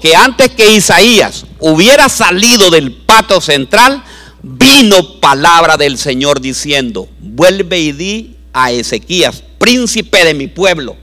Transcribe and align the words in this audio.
que 0.00 0.14
antes 0.14 0.50
que 0.50 0.74
Isaías 0.74 1.46
hubiera 1.60 2.08
salido 2.08 2.70
del 2.70 2.92
pato 2.92 3.40
central, 3.40 4.02
vino 4.42 5.20
palabra 5.20 5.76
del 5.76 5.96
Señor 5.98 6.40
diciendo, 6.40 7.08
vuelve 7.20 7.78
y 7.78 7.92
di 7.92 8.36
a 8.52 8.70
Ezequías, 8.72 9.42
príncipe 9.58 10.24
de 10.24 10.34
mi 10.34 10.46
pueblo. 10.46 10.96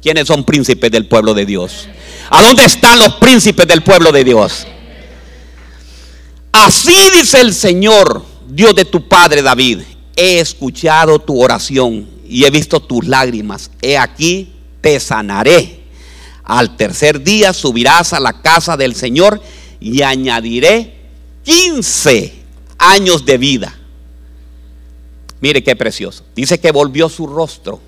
¿Quiénes 0.00 0.26
son 0.28 0.44
príncipes 0.44 0.90
del 0.90 1.06
pueblo 1.06 1.34
de 1.34 1.46
Dios? 1.46 1.88
¿A 2.30 2.42
dónde 2.42 2.64
están 2.64 2.98
los 2.98 3.14
príncipes 3.14 3.66
del 3.66 3.82
pueblo 3.82 4.12
de 4.12 4.24
Dios? 4.24 4.66
Así 6.52 6.96
dice 7.18 7.40
el 7.40 7.52
Señor, 7.52 8.24
Dios 8.48 8.74
de 8.74 8.84
tu 8.84 9.08
padre 9.08 9.42
David, 9.42 9.80
he 10.14 10.38
escuchado 10.38 11.18
tu 11.18 11.42
oración 11.42 12.08
y 12.28 12.44
he 12.44 12.50
visto 12.50 12.80
tus 12.80 13.06
lágrimas. 13.06 13.70
He 13.82 13.98
aquí, 13.98 14.52
te 14.80 15.00
sanaré. 15.00 15.83
Al 16.44 16.76
tercer 16.76 17.22
día 17.22 17.52
subirás 17.52 18.12
a 18.12 18.20
la 18.20 18.42
casa 18.42 18.76
del 18.76 18.94
Señor 18.94 19.40
y 19.80 20.02
añadiré 20.02 20.94
15 21.44 22.34
años 22.78 23.24
de 23.24 23.38
vida. 23.38 23.74
Mire 25.40 25.62
qué 25.62 25.74
precioso. 25.76 26.24
Dice 26.34 26.58
que 26.58 26.70
volvió 26.70 27.08
su 27.08 27.26
rostro. 27.26 27.80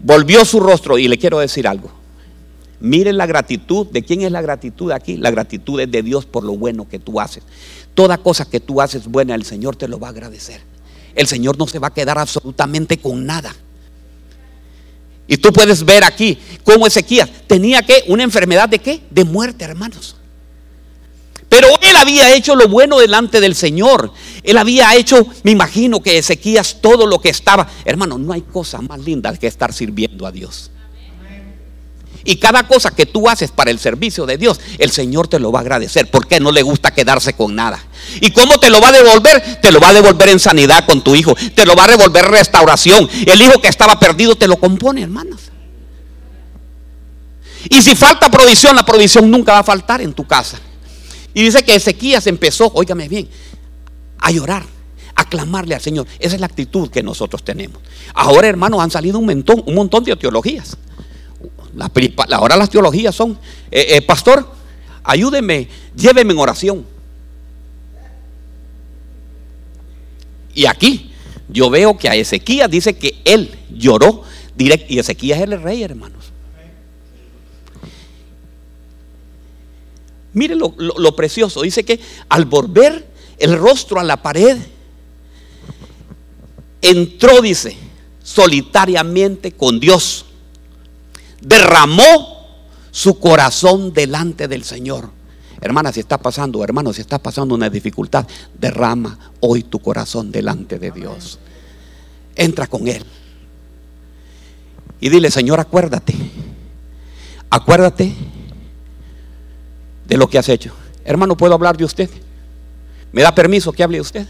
Volvió 0.00 0.44
su 0.44 0.60
rostro 0.60 0.98
y 0.98 1.08
le 1.08 1.18
quiero 1.18 1.38
decir 1.38 1.66
algo. 1.66 1.90
Mire 2.80 3.12
la 3.12 3.26
gratitud. 3.26 3.86
¿De 3.88 4.04
quién 4.04 4.22
es 4.22 4.30
la 4.30 4.42
gratitud 4.42 4.92
aquí? 4.92 5.16
La 5.16 5.30
gratitud 5.30 5.80
es 5.80 5.90
de 5.90 6.02
Dios 6.02 6.26
por 6.26 6.44
lo 6.44 6.56
bueno 6.56 6.88
que 6.88 6.98
tú 6.98 7.20
haces. 7.20 7.42
Toda 7.94 8.18
cosa 8.18 8.44
que 8.44 8.60
tú 8.60 8.80
haces 8.80 9.08
buena, 9.08 9.34
el 9.34 9.44
Señor 9.44 9.74
te 9.74 9.88
lo 9.88 9.98
va 9.98 10.08
a 10.08 10.10
agradecer. 10.10 10.60
El 11.14 11.26
Señor 11.26 11.58
no 11.58 11.66
se 11.66 11.80
va 11.80 11.88
a 11.88 11.94
quedar 11.94 12.18
absolutamente 12.18 12.98
con 12.98 13.26
nada. 13.26 13.54
Y 15.28 15.36
tú 15.36 15.52
puedes 15.52 15.84
ver 15.84 16.02
aquí 16.02 16.38
cómo 16.64 16.86
Ezequías 16.86 17.28
tenía 17.46 17.82
que 17.82 18.02
una 18.08 18.24
enfermedad 18.24 18.68
de 18.68 18.78
qué? 18.78 19.02
De 19.10 19.24
muerte, 19.24 19.64
hermanos. 19.64 20.16
Pero 21.50 21.68
él 21.82 21.96
había 21.96 22.34
hecho 22.34 22.56
lo 22.56 22.66
bueno 22.68 22.98
delante 22.98 23.40
del 23.40 23.54
Señor. 23.54 24.12
Él 24.42 24.56
había 24.56 24.94
hecho, 24.96 25.26
me 25.42 25.50
imagino 25.50 26.02
que 26.02 26.18
Ezequías 26.18 26.78
todo 26.80 27.06
lo 27.06 27.20
que 27.20 27.28
estaba. 27.28 27.68
Hermano, 27.84 28.18
no 28.18 28.32
hay 28.32 28.40
cosa 28.42 28.80
más 28.80 28.98
linda 29.00 29.34
que 29.36 29.46
estar 29.46 29.72
sirviendo 29.72 30.26
a 30.26 30.32
Dios. 30.32 30.70
Y 32.24 32.36
cada 32.36 32.66
cosa 32.66 32.90
que 32.90 33.06
tú 33.06 33.28
haces 33.28 33.50
para 33.50 33.70
el 33.70 33.78
servicio 33.78 34.26
de 34.26 34.36
Dios, 34.36 34.60
el 34.78 34.90
Señor 34.90 35.28
te 35.28 35.38
lo 35.38 35.52
va 35.52 35.60
a 35.60 35.62
agradecer 35.62 36.10
porque 36.10 36.40
no 36.40 36.52
le 36.52 36.62
gusta 36.62 36.92
quedarse 36.92 37.32
con 37.32 37.54
nada. 37.54 37.82
¿Y 38.20 38.32
cómo 38.32 38.58
te 38.58 38.70
lo 38.70 38.80
va 38.80 38.88
a 38.88 38.92
devolver? 38.92 39.60
Te 39.60 39.70
lo 39.70 39.80
va 39.80 39.90
a 39.90 39.92
devolver 39.94 40.28
en 40.28 40.40
sanidad 40.40 40.84
con 40.84 41.02
tu 41.02 41.14
hijo. 41.14 41.34
Te 41.54 41.64
lo 41.64 41.74
va 41.74 41.84
a 41.84 41.88
devolver 41.88 42.26
restauración. 42.26 43.08
El 43.26 43.40
hijo 43.40 43.60
que 43.60 43.68
estaba 43.68 43.98
perdido 43.98 44.34
te 44.34 44.48
lo 44.48 44.58
compone, 44.58 45.02
hermanos. 45.02 45.40
Y 47.70 47.82
si 47.82 47.94
falta 47.94 48.30
provisión, 48.30 48.76
la 48.76 48.84
provisión 48.84 49.30
nunca 49.30 49.52
va 49.52 49.58
a 49.60 49.64
faltar 49.64 50.00
en 50.00 50.12
tu 50.12 50.26
casa. 50.26 50.58
Y 51.34 51.42
dice 51.42 51.62
que 51.62 51.74
Ezequías 51.74 52.26
empezó, 52.26 52.70
óigame 52.74 53.08
bien, 53.08 53.28
a 54.18 54.30
llorar, 54.30 54.64
a 55.14 55.24
clamarle 55.28 55.74
al 55.74 55.80
Señor. 55.80 56.06
Esa 56.18 56.34
es 56.34 56.40
la 56.40 56.46
actitud 56.46 56.90
que 56.90 57.02
nosotros 57.02 57.44
tenemos. 57.44 57.80
Ahora, 58.14 58.48
hermanos, 58.48 58.80
han 58.80 58.90
salido 58.90 59.18
un 59.18 59.26
montón, 59.26 59.62
un 59.66 59.74
montón 59.74 60.04
de 60.04 60.16
teologías. 60.16 60.76
Ahora 62.30 62.56
las 62.56 62.70
teologías 62.70 63.14
son, 63.14 63.38
eh, 63.70 63.86
eh, 63.90 64.02
pastor, 64.02 64.48
ayúdeme, 65.04 65.68
lléveme 65.96 66.32
en 66.32 66.38
oración. 66.38 66.86
Y 70.54 70.66
aquí 70.66 71.12
yo 71.48 71.70
veo 71.70 71.96
que 71.96 72.08
a 72.08 72.14
Ezequías 72.14 72.70
dice 72.70 72.96
que 72.96 73.20
él 73.24 73.56
lloró. 73.70 74.22
Y 74.56 74.98
Ezequías 74.98 75.38
es 75.38 75.44
el 75.44 75.62
rey, 75.62 75.82
hermanos. 75.82 76.32
Mire 80.32 80.54
lo, 80.56 81.16
precioso. 81.16 81.62
Dice 81.62 81.84
que 81.84 82.00
al 82.28 82.44
volver 82.44 83.06
el 83.38 83.56
rostro 83.56 83.98
a 83.98 84.04
la 84.04 84.20
pared, 84.20 84.58
entró, 86.82 87.40
dice, 87.40 87.76
solitariamente 88.22 89.52
con 89.52 89.80
Dios. 89.80 90.26
Derramó 91.40 92.38
su 92.90 93.18
corazón 93.18 93.92
delante 93.92 94.48
del 94.48 94.64
Señor. 94.64 95.10
Hermana, 95.60 95.92
si 95.92 96.00
está 96.00 96.18
pasando, 96.18 96.62
hermano, 96.62 96.92
si 96.92 97.00
está 97.00 97.18
pasando 97.18 97.54
una 97.54 97.68
dificultad, 97.68 98.26
derrama 98.58 99.18
hoy 99.40 99.64
tu 99.64 99.80
corazón 99.80 100.30
delante 100.30 100.78
de 100.78 100.90
Dios. 100.90 101.38
Entra 102.36 102.66
con 102.66 102.86
Él. 102.86 103.04
Y 105.00 105.08
dile, 105.08 105.30
Señor, 105.30 105.60
acuérdate. 105.60 106.14
Acuérdate 107.50 108.14
de 110.06 110.16
lo 110.16 110.28
que 110.28 110.38
has 110.38 110.48
hecho. 110.48 110.72
Hermano, 111.04 111.36
¿puedo 111.36 111.54
hablar 111.54 111.76
de 111.76 111.84
usted? 111.84 112.10
¿Me 113.12 113.22
da 113.22 113.34
permiso 113.34 113.72
que 113.72 113.82
hable 113.82 113.98
de 113.98 114.02
usted? 114.02 114.26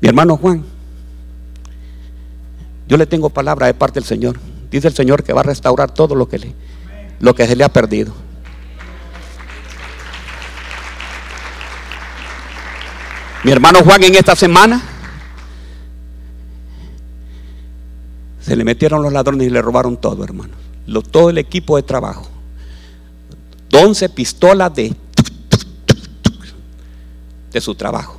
Mi 0.00 0.08
hermano 0.08 0.36
Juan, 0.36 0.64
yo 2.88 2.96
le 2.96 3.06
tengo 3.06 3.28
palabra 3.28 3.66
de 3.66 3.74
parte 3.74 4.00
del 4.00 4.06
Señor. 4.06 4.38
Dice 4.70 4.88
el 4.88 4.94
Señor 4.94 5.22
que 5.22 5.32
va 5.32 5.40
a 5.40 5.44
restaurar 5.44 5.92
todo 5.92 6.14
lo 6.14 6.28
que, 6.28 6.38
le, 6.38 6.54
lo 7.20 7.34
que 7.34 7.46
se 7.46 7.56
le 7.56 7.64
ha 7.64 7.68
perdido. 7.68 8.12
Mi 13.44 13.52
hermano 13.52 13.80
Juan 13.82 14.02
en 14.02 14.14
esta 14.14 14.34
semana 14.34 14.82
se 18.40 18.56
le 18.56 18.64
metieron 18.64 19.02
los 19.02 19.12
ladrones 19.12 19.46
y 19.46 19.50
le 19.50 19.62
robaron 19.62 19.96
todo, 19.96 20.24
hermano. 20.24 20.54
todo 21.10 21.30
el 21.30 21.38
equipo 21.38 21.76
de 21.76 21.82
trabajo. 21.82 22.28
11 23.72 24.08
pistolas 24.08 24.74
de, 24.74 24.94
de 27.52 27.60
su 27.60 27.74
trabajo. 27.74 28.18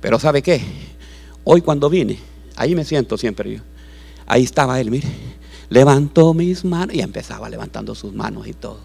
Pero 0.00 0.18
¿sabe 0.18 0.42
qué? 0.42 0.89
Hoy 1.52 1.62
cuando 1.62 1.90
vine, 1.90 2.16
ahí 2.54 2.76
me 2.76 2.84
siento 2.84 3.18
siempre 3.18 3.56
yo. 3.56 3.60
Ahí 4.24 4.44
estaba 4.44 4.80
él, 4.80 4.88
mire. 4.88 5.08
Levantó 5.68 6.32
mis 6.32 6.64
manos 6.64 6.94
y 6.94 7.00
empezaba 7.00 7.50
levantando 7.50 7.92
sus 7.96 8.12
manos 8.12 8.46
y 8.46 8.52
todo. 8.52 8.78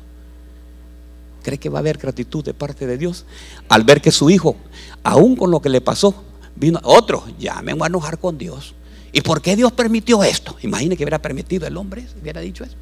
¿Cree 1.43 1.59
que 1.59 1.69
va 1.69 1.77
a 1.77 1.81
haber 1.81 1.99
gratitud 1.99 2.43
de 2.43 2.55
parte 2.55 2.87
de 2.87 2.97
Dios? 2.97 3.25
Al 3.69 3.83
ver 3.83 4.01
que 4.01 4.09
su 4.09 4.31
hijo, 4.31 4.55
aún 5.03 5.35
con 5.35 5.51
lo 5.51 5.61
que 5.61 5.69
le 5.69 5.79
pasó, 5.79 6.23
vino 6.55 6.79
otro, 6.81 7.25
ya 7.37 7.61
me 7.61 7.71
voy 7.73 7.83
a 7.83 7.85
enojar 7.85 8.17
con 8.17 8.35
Dios. 8.35 8.73
¿Y 9.13 9.21
por 9.21 9.43
qué 9.43 9.55
Dios 9.55 9.71
permitió 9.71 10.23
esto? 10.23 10.57
Imagine 10.63 10.97
que 10.97 11.03
hubiera 11.03 11.21
permitido 11.21 11.67
el 11.67 11.77
hombre, 11.77 12.07
hubiera 12.19 12.41
dicho 12.41 12.63
eso. 12.63 12.73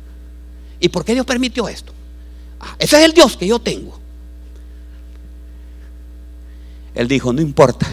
¿Y 0.79 0.87
por 0.87 1.03
qué 1.03 1.11
Dios 1.11 1.25
permitió 1.25 1.67
esto? 1.67 1.91
Ah, 2.61 2.73
ese 2.79 2.99
es 2.99 3.03
el 3.03 3.11
Dios 3.11 3.35
que 3.35 3.47
yo 3.47 3.59
tengo. 3.59 3.99
Él 6.95 7.09
dijo, 7.09 7.33
no 7.33 7.41
importa. 7.41 7.85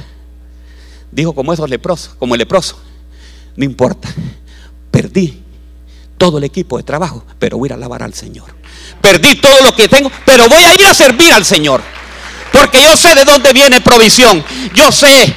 Dijo 1.10 1.32
como 1.32 1.53
esos 1.53 1.69
leprosos, 1.69 2.15
como 2.19 2.34
el 2.34 2.38
leproso. 2.38 2.78
No 3.56 3.65
importa. 3.65 4.09
Perdí 4.91 5.43
todo 6.19 6.38
el 6.38 6.44
equipo 6.44 6.76
de 6.76 6.82
trabajo, 6.82 7.25
pero 7.38 7.59
voy 7.59 7.66
a 7.66 7.69
ir 7.69 7.72
a 7.72 7.76
alabar 7.76 8.03
al 8.03 8.15
Señor. 8.15 8.54
Perdí 9.00 9.37
todo 9.37 9.62
lo 9.62 9.75
que 9.75 9.88
tengo, 9.88 10.10
pero 10.25 10.49
voy 10.49 10.62
a 10.62 10.75
ir 10.75 10.84
a 10.84 10.94
servir 10.94 11.32
al 11.32 11.44
Señor. 11.44 11.81
Porque 12.53 12.82
yo 12.82 12.97
sé 12.97 13.15
de 13.15 13.25
dónde 13.25 13.53
viene 13.53 13.81
provisión. 13.81 14.44
Yo 14.75 14.91
sé 14.93 15.34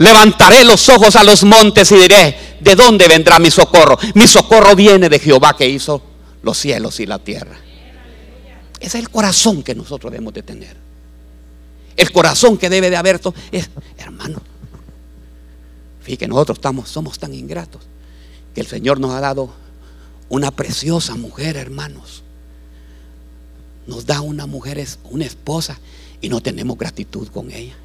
Levantaré 0.00 0.64
los 0.64 0.88
ojos 0.88 1.14
a 1.14 1.22
los 1.22 1.44
montes 1.44 1.92
y 1.92 1.96
diré, 1.96 2.56
¿de 2.58 2.74
dónde 2.74 3.06
vendrá 3.06 3.38
mi 3.38 3.50
socorro? 3.50 3.98
Mi 4.14 4.26
socorro 4.26 4.74
viene 4.74 5.10
de 5.10 5.18
Jehová 5.18 5.54
que 5.54 5.68
hizo 5.68 6.02
los 6.42 6.56
cielos 6.56 7.00
y 7.00 7.06
la 7.06 7.18
tierra. 7.18 7.54
Ese 8.80 8.96
es 8.96 9.04
el 9.04 9.10
corazón 9.10 9.62
que 9.62 9.74
nosotros 9.74 10.10
debemos 10.10 10.32
de 10.32 10.42
tener. 10.42 10.74
El 12.00 12.12
corazón 12.12 12.56
que 12.56 12.70
debe 12.70 12.88
de 12.88 12.96
haber 12.96 13.20
es, 13.52 13.68
hermano, 13.98 14.40
fíjate, 16.00 16.28
nosotros 16.28 16.56
estamos, 16.56 16.88
somos 16.88 17.18
tan 17.18 17.34
ingratos 17.34 17.82
que 18.54 18.62
el 18.62 18.66
Señor 18.66 18.98
nos 18.98 19.10
ha 19.12 19.20
dado 19.20 19.50
una 20.30 20.50
preciosa 20.50 21.14
mujer, 21.16 21.58
hermanos. 21.58 22.22
Nos 23.86 24.06
da 24.06 24.22
una 24.22 24.46
mujer, 24.46 24.82
una 25.10 25.26
esposa, 25.26 25.78
y 26.22 26.30
no 26.30 26.40
tenemos 26.40 26.78
gratitud 26.78 27.28
con 27.28 27.50
ella. 27.50 27.76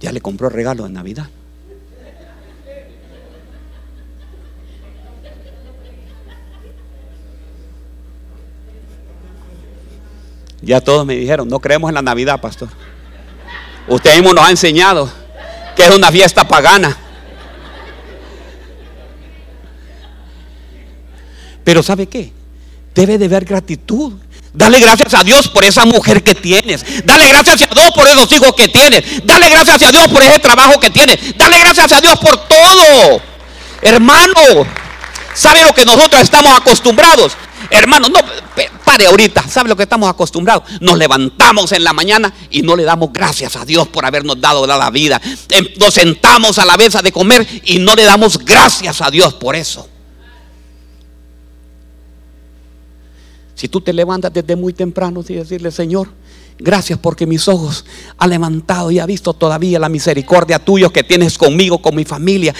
Ya 0.00 0.10
le 0.10 0.20
compró 0.20 0.48
regalo 0.48 0.82
de 0.82 0.90
Navidad. 0.90 1.30
Ya 10.64 10.80
todos 10.80 11.06
me 11.06 11.14
dijeron, 11.14 11.48
no 11.48 11.60
creemos 11.60 11.88
en 11.88 11.94
la 11.94 12.02
Navidad, 12.02 12.40
pastor. 12.40 12.68
Usted 13.86 14.14
mismo 14.14 14.32
nos 14.32 14.46
ha 14.46 14.50
enseñado 14.50 15.10
que 15.76 15.84
es 15.84 15.90
una 15.90 16.10
fiesta 16.10 16.46
pagana. 16.46 16.96
Pero 21.62 21.82
¿sabe 21.82 22.06
qué? 22.06 22.32
Debe 22.94 23.18
de 23.18 23.24
haber 23.24 23.44
gratitud 23.44 24.14
Dale 24.54 24.78
gracias 24.78 25.12
a 25.14 25.24
Dios 25.24 25.48
por 25.48 25.64
esa 25.64 25.84
mujer 25.84 26.22
que 26.22 26.36
tienes. 26.36 26.84
Dale 27.04 27.28
gracias 27.28 27.62
a 27.62 27.74
Dios 27.74 27.90
por 27.92 28.06
esos 28.06 28.30
hijos 28.30 28.54
que 28.54 28.68
tienes. 28.68 29.02
Dale 29.24 29.50
gracias 29.50 29.82
a 29.82 29.90
Dios 29.90 30.06
por 30.06 30.22
ese 30.22 30.38
trabajo 30.38 30.78
que 30.78 30.90
tienes. 30.90 31.36
Dale 31.36 31.58
gracias 31.58 31.90
a 31.90 32.00
Dios 32.00 32.16
por 32.20 32.36
todo. 32.46 33.20
Hermano, 33.82 34.64
¿sabe 35.34 35.64
lo 35.64 35.74
que 35.74 35.84
nosotros 35.84 36.22
estamos 36.22 36.56
acostumbrados? 36.56 37.36
Hermano, 37.70 38.08
no, 38.08 38.18
pare 38.84 39.06
ahorita. 39.06 39.46
¿Sabe 39.48 39.68
lo 39.68 39.76
que 39.76 39.84
estamos 39.84 40.08
acostumbrados? 40.08 40.64
Nos 40.80 40.98
levantamos 40.98 41.72
en 41.72 41.84
la 41.84 41.92
mañana 41.92 42.32
y 42.50 42.62
no 42.62 42.76
le 42.76 42.84
damos 42.84 43.12
gracias 43.12 43.56
a 43.56 43.64
Dios 43.64 43.88
por 43.88 44.04
habernos 44.04 44.40
dado 44.40 44.66
la 44.66 44.90
vida. 44.90 45.20
Em, 45.50 45.66
nos 45.78 45.94
sentamos 45.94 46.58
a 46.58 46.64
la 46.64 46.76
mesa 46.76 47.02
de 47.02 47.12
comer 47.12 47.46
y 47.64 47.78
no 47.78 47.94
le 47.94 48.04
damos 48.04 48.38
gracias 48.44 49.00
a 49.00 49.10
Dios 49.10 49.34
por 49.34 49.56
eso. 49.56 49.88
Si 53.54 53.68
tú 53.68 53.80
te 53.80 53.92
levantas 53.92 54.32
desde 54.32 54.56
muy 54.56 54.72
temprano 54.72 55.24
y 55.26 55.34
decirle, 55.34 55.70
Señor, 55.70 56.08
gracias 56.64 56.98
porque 56.98 57.26
mis 57.26 57.46
ojos 57.46 57.84
han 58.16 58.30
levantado 58.30 58.90
y 58.90 58.98
ha 58.98 59.06
visto 59.06 59.34
todavía 59.34 59.78
la 59.78 59.90
misericordia 59.90 60.58
tuya 60.58 60.88
que 60.88 61.04
tienes 61.04 61.36
conmigo, 61.36 61.78
con 61.78 61.94
mi 61.94 62.04
familia. 62.04 62.54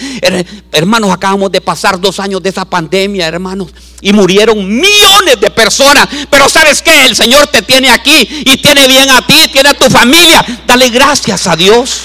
Hermanos, 0.71 1.11
acabamos 1.11 1.51
de 1.51 1.59
pasar 1.59 1.99
dos 1.99 2.19
años 2.19 2.41
de 2.41 2.49
esa 2.49 2.63
pandemia, 2.65 3.27
hermanos, 3.27 3.73
y 4.01 4.13
murieron 4.13 4.57
millones 4.69 5.41
de 5.41 5.49
personas. 5.49 6.07
Pero 6.29 6.47
sabes 6.47 6.81
que 6.81 7.05
el 7.05 7.15
Señor 7.15 7.47
te 7.47 7.63
tiene 7.63 7.89
aquí 7.89 8.43
y 8.45 8.57
tiene 8.57 8.87
bien 8.87 9.09
a 9.09 9.25
ti, 9.25 9.49
tiene 9.51 9.69
a 9.69 9.73
tu 9.73 9.89
familia. 9.89 10.45
Dale 10.67 10.89
gracias 10.89 11.47
a 11.47 11.55
Dios. 11.55 12.03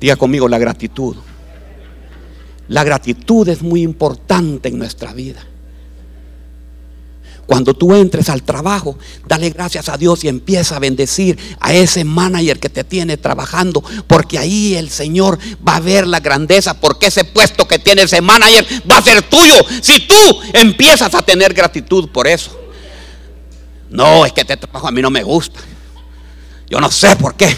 Diga 0.00 0.16
conmigo 0.16 0.48
la 0.48 0.58
gratitud. 0.58 1.16
La 2.68 2.82
gratitud 2.82 3.48
es 3.48 3.62
muy 3.62 3.82
importante 3.82 4.68
en 4.68 4.78
nuestra 4.78 5.12
vida. 5.12 5.46
Cuando 7.46 7.74
tú 7.74 7.94
entres 7.94 8.28
al 8.28 8.42
trabajo, 8.42 8.98
dale 9.26 9.50
gracias 9.50 9.88
a 9.88 9.96
Dios 9.96 10.24
y 10.24 10.28
empieza 10.28 10.76
a 10.76 10.78
bendecir 10.80 11.38
a 11.60 11.72
ese 11.72 12.04
manager 12.04 12.58
que 12.58 12.68
te 12.68 12.82
tiene 12.82 13.16
trabajando, 13.16 13.84
porque 14.08 14.38
ahí 14.38 14.74
el 14.74 14.90
Señor 14.90 15.38
va 15.66 15.76
a 15.76 15.80
ver 15.80 16.08
la 16.08 16.18
grandeza, 16.18 16.74
porque 16.80 17.06
ese 17.06 17.24
puesto 17.24 17.68
que 17.68 17.78
tiene 17.78 18.02
ese 18.02 18.20
manager 18.20 18.66
va 18.90 18.98
a 18.98 19.02
ser 19.02 19.22
tuyo. 19.22 19.54
Si 19.80 20.00
tú 20.00 20.14
empiezas 20.52 21.14
a 21.14 21.22
tener 21.22 21.54
gratitud 21.54 22.08
por 22.10 22.26
eso. 22.26 22.58
No, 23.90 24.26
es 24.26 24.32
que 24.32 24.40
este 24.40 24.56
trabajo 24.56 24.88
a 24.88 24.90
mí 24.90 25.00
no 25.00 25.10
me 25.10 25.22
gusta. 25.22 25.60
Yo 26.68 26.80
no 26.80 26.90
sé 26.90 27.14
por 27.14 27.36
qué. 27.36 27.54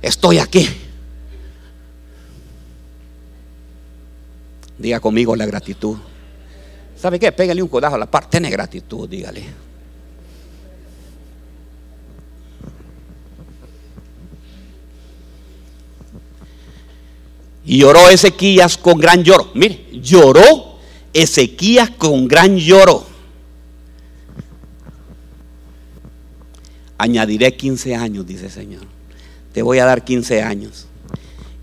Estoy 0.00 0.38
aquí. 0.38 0.68
Diga 4.78 5.00
conmigo 5.00 5.34
la 5.34 5.46
gratitud. 5.46 5.96
¿Sabe 7.04 7.20
qué? 7.20 7.30
Pégale 7.32 7.62
un 7.62 7.68
codazo 7.68 7.96
a 7.96 7.98
la 7.98 8.10
parte. 8.10 8.30
Tiene 8.30 8.48
gratitud, 8.48 9.06
dígale. 9.06 9.44
Y 17.66 17.80
lloró 17.80 18.08
Ezequías 18.08 18.78
con 18.78 18.98
gran 18.98 19.22
lloro. 19.22 19.50
Mire, 19.52 19.84
lloró 19.92 20.78
Ezequías 21.12 21.90
con 21.90 22.26
gran 22.26 22.56
lloro. 22.56 23.04
Añadiré 26.96 27.54
15 27.54 27.96
años, 27.96 28.26
dice 28.26 28.46
el 28.46 28.50
Señor. 28.50 28.86
Te 29.52 29.60
voy 29.60 29.78
a 29.78 29.84
dar 29.84 30.04
15 30.04 30.40
años 30.40 30.86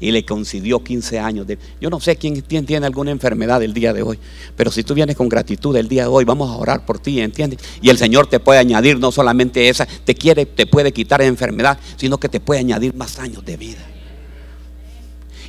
y 0.02 0.12
le 0.12 0.26
concedió 0.26 0.84
15 0.84 1.20
años. 1.20 1.48
De, 1.48 1.58
yo 1.80 1.90
no 1.90 2.00
sé 2.00 2.18
quién, 2.18 2.42
tiene 2.42 2.86
alguna 2.86 3.12
enfermedad 3.12 3.64
el 3.64 3.74
día 3.74 3.94
de 3.94 4.02
hoy, 4.02 4.20
pero 4.58 4.72
si 4.72 4.84
tú 4.84 4.94
vienes 4.94 5.16
con 5.16 5.30
gratitud 5.30 5.76
el 5.78 5.88
día 5.88 6.04
de 6.04 6.10
hoy, 6.10 6.26
vamos 6.26 6.50
a 6.50 6.58
orar 6.58 6.86
por 6.86 7.00
ti, 7.00 7.22
¿entiendes? 7.22 7.60
Y 7.82 7.90
el 7.90 7.98
Señor 7.98 8.28
te 8.28 8.40
puede 8.40 8.60
añadir 8.60 9.00
no 9.00 9.12
solamente 9.12 9.70
esa, 9.70 9.86
te 9.86 10.16
quiere, 10.16 10.46
te 10.48 10.66
puede 10.66 10.92
quitar 10.92 11.22
enfermedad, 11.22 11.80
sino 11.96 12.20
que 12.20 12.28
te 12.28 12.40
puede 12.40 12.60
añadir 12.60 12.96
más 12.96 13.20
años 13.20 13.46
de 13.46 13.56
vida. 13.56 13.80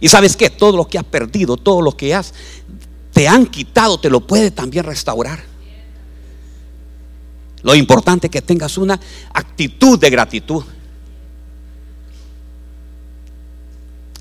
Y 0.00 0.08
sabes 0.08 0.36
que 0.36 0.50
todo 0.50 0.76
lo 0.76 0.86
que 0.86 0.98
has 0.98 1.04
perdido, 1.04 1.56
todo 1.56 1.80
lo 1.80 1.96
que 1.96 2.14
has, 2.14 2.34
te 3.12 3.26
han 3.26 3.46
quitado, 3.46 3.98
te 3.98 4.10
lo 4.10 4.20
puede 4.20 4.50
también 4.50 4.84
restaurar. 4.84 5.42
Lo 7.62 7.74
importante 7.74 8.26
es 8.26 8.30
que 8.30 8.42
tengas 8.42 8.76
una 8.76 9.00
actitud 9.32 9.98
de 9.98 10.10
gratitud. 10.10 10.64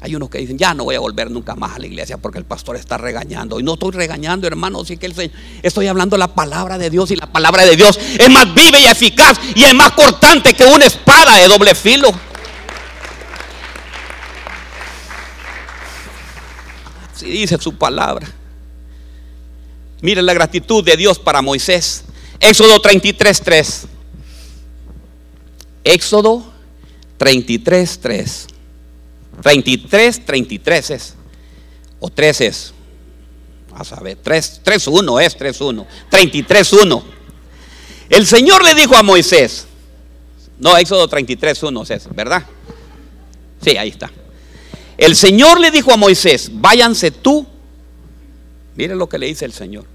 Hay 0.04 0.16
unos 0.16 0.32
que 0.32 0.40
dicen, 0.40 0.58
ya 0.58 0.74
no 0.74 0.84
voy 0.84 0.96
a 0.96 1.00
volver 1.00 1.30
nunca 1.30 1.56
más 1.56 1.76
a 1.76 1.80
la 1.80 1.86
iglesia 1.86 2.18
porque 2.18 2.40
el 2.40 2.46
pastor 2.46 2.76
está 2.76 2.98
regañando. 2.98 3.60
Y 3.60 3.64
no 3.64 3.74
estoy 3.74 3.92
regañando, 3.92 4.48
hermano, 4.48 4.84
sí 4.84 4.98
que 4.98 5.06
el 5.06 5.32
estoy 5.62 5.86
hablando 5.86 6.18
la 6.18 6.34
palabra 6.34 6.80
de 6.80 6.90
Dios 6.90 7.12
y 7.12 7.16
la 7.16 7.32
palabra 7.32 7.66
de 7.66 7.76
Dios 7.76 8.00
es 8.18 8.30
más 8.32 8.52
viva 8.56 8.80
y 8.80 8.86
eficaz 8.86 9.40
y 9.54 9.64
es 9.64 9.76
más 9.76 9.92
cortante 9.92 10.56
que 10.56 10.66
una 10.66 10.88
espada 10.88 11.38
de 11.38 11.48
doble 11.48 11.76
filo. 11.76 12.12
Así 17.14 17.28
dice 17.28 17.60
su 17.60 17.76
palabra. 17.76 18.28
Miren 20.02 20.26
la 20.26 20.34
gratitud 20.34 20.84
de 20.84 20.98
Dios 20.98 21.20
para 21.20 21.44
Moisés. 21.44 22.06
Éxodo 22.40 22.82
33, 22.82 23.40
3. 23.40 23.88
Éxodo 25.84 26.52
33, 27.18 28.00
3. 28.00 28.48
33, 29.42 30.26
33 30.26 30.90
es. 30.92 31.16
O 32.00 32.10
3 32.10 32.42
es. 32.42 32.74
A 33.74 33.84
saber, 33.84 34.18
3, 34.22 34.62
3, 34.64 34.88
1 34.88 35.20
es 35.20 35.38
3, 35.38 35.62
1. 35.62 35.88
33, 36.10 36.74
1. 36.74 37.04
El 38.10 38.26
Señor 38.28 38.64
le 38.64 38.76
dijo 38.76 38.96
a 38.96 39.04
Moisés. 39.04 39.68
No, 40.60 40.78
Éxodo 40.78 41.08
33, 41.08 41.64
1 41.64 41.84
es, 41.90 42.14
¿verdad? 42.14 42.44
Sí, 43.62 43.78
ahí 43.78 43.90
está. 43.90 44.12
El 44.98 45.16
Señor 45.16 45.60
le 45.60 45.72
dijo 45.72 45.92
a 45.92 45.98
Moisés, 45.98 46.52
váyanse 46.54 47.10
tú. 47.12 47.48
Mire 48.76 48.96
lo 48.96 49.10
que 49.10 49.18
le 49.18 49.28
dice 49.28 49.46
el 49.46 49.54
Señor. 49.54 49.86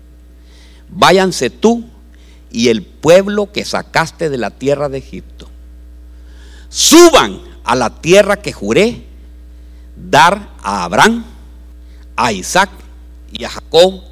Váyanse 0.89 1.51
tú 1.51 1.85
y 2.51 2.69
el 2.69 2.83
pueblo 2.83 3.53
que 3.53 3.65
sacaste 3.65 4.31
de 4.31 4.39
la 4.39 4.51
tierra 4.51 4.89
de 4.89 4.99
Egipto. 4.99 5.49
Suban 6.69 7.41
a 7.65 7.75
la 7.75 8.01
tierra 8.01 8.37
que 8.37 8.53
juré 8.53 9.06
dar 9.97 10.51
a 10.63 10.85
Abraham, 10.85 11.25
a 12.15 12.33
Isaac 12.33 12.71
y 13.33 13.45
a 13.45 13.51
Jacob. 13.51 14.03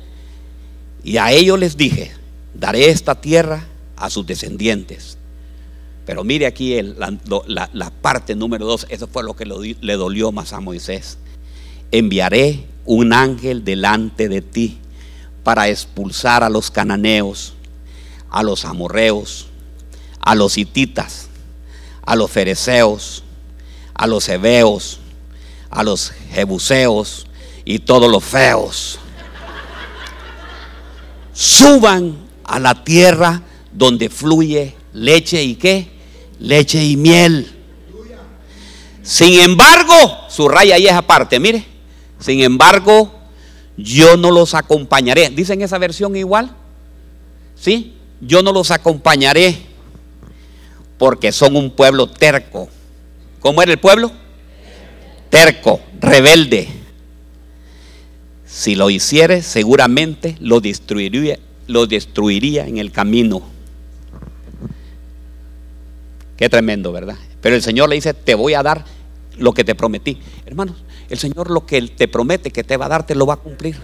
Y 1.03 1.19
a 1.19 1.31
ellos 1.33 1.59
les 1.59 1.77
dije, 1.77 2.13
daré 2.55 2.89
esta 2.89 3.15
tierra 3.21 3.67
a 3.97 4.11
sus 4.11 4.27
descendientes. 4.27 5.19
Pero 6.07 6.25
mire 6.25 6.47
aquí 6.47 6.81
la, 6.83 7.91
parte 8.03 8.35
número 8.35 8.67
dos, 8.67 8.87
eso 8.91 9.07
fue 9.07 9.23
lo 9.23 9.35
que 9.35 9.47
le 9.47 9.93
dolió 9.95 10.33
más 10.33 10.53
a 10.53 10.61
Moisés. 10.61 11.19
Enviaré 11.91 12.67
un 12.85 13.13
ángel 13.13 13.65
delante 13.65 14.29
de 14.29 14.43
ti 14.43 14.79
para 15.43 15.69
expulsar 15.69 16.43
a 16.43 16.49
los 16.49 16.71
cananeos, 16.71 17.55
a 18.31 18.43
los 18.43 18.65
amorreos, 18.65 19.47
a 20.21 20.35
los 20.35 20.59
hititas, 20.59 21.29
a 22.03 22.17
los 22.17 22.31
fereceos, 22.31 23.23
a 23.95 24.07
los 24.07 24.29
heveos, 24.29 25.01
a 25.75 25.83
los 25.83 26.13
jebuseos 26.33 27.27
y 27.65 27.81
todos 27.81 28.11
los 28.11 28.25
feos. 28.25 28.99
Suban 31.33 32.17
a 32.45 32.61
la 32.61 32.85
tierra 32.85 33.43
donde 33.73 34.09
fluye 34.09 34.75
leche 34.93 35.43
y 35.43 35.57
qué? 35.57 35.91
Leche 36.39 36.83
y 36.83 36.97
miel. 36.97 37.51
Sin 39.03 39.41
embargo, 39.41 39.95
su 40.29 40.49
raya 40.49 40.77
ahí 40.77 40.87
es 40.87 40.93
aparte, 40.93 41.41
mire. 41.41 41.67
Sin 42.21 42.41
embargo, 42.41 43.13
yo 43.77 44.17
no 44.17 44.31
los 44.31 44.55
acompañaré. 44.55 45.29
¿Dicen 45.31 45.61
esa 45.61 45.79
versión 45.79 46.17
igual? 46.17 46.55
¿Sí? 47.61 47.95
Yo 48.21 48.43
no 48.43 48.53
los 48.53 48.71
acompañaré 48.71 49.61
porque 50.99 51.33
son 51.33 51.57
un 51.57 51.71
pueblo 51.71 52.07
terco. 52.07 52.69
¿Cómo 53.41 53.61
era 53.61 53.73
el 53.73 53.79
pueblo? 53.79 54.13
Terco, 55.35 55.81
rebelde. 56.01 56.69
Si 58.47 58.77
lo 58.77 58.89
hiciere, 58.89 59.43
seguramente 59.43 60.37
lo 60.39 60.61
destruiría, 60.61 61.41
lo 61.67 61.89
destruiría 61.89 62.69
en 62.69 62.79
el 62.79 62.93
camino. 62.93 63.43
Qué 66.37 66.49
tremendo, 66.49 66.93
¿verdad? 66.93 67.17
Pero 67.41 67.57
el 67.57 67.63
Señor 67.63 67.89
le 67.89 67.97
dice, 67.97 68.15
te 68.15 68.37
voy 68.37 68.55
a 68.55 68.63
dar 68.63 68.85
lo 69.37 69.53
que 69.53 69.65
te 69.65 69.75
prometí. 69.75 70.19
Hermanos, 70.47 70.77
el 71.11 71.19
Señor 71.19 71.51
lo 71.51 71.67
que 71.67 71.83
te 71.83 72.07
promete 72.07 72.53
que 72.53 72.63
te 72.63 72.77
va 72.77 72.87
a 72.87 72.91
dar, 72.91 73.05
te 73.05 73.17
lo 73.17 73.27
va 73.27 73.35
a 73.35 73.39
cumplir. 73.39 73.75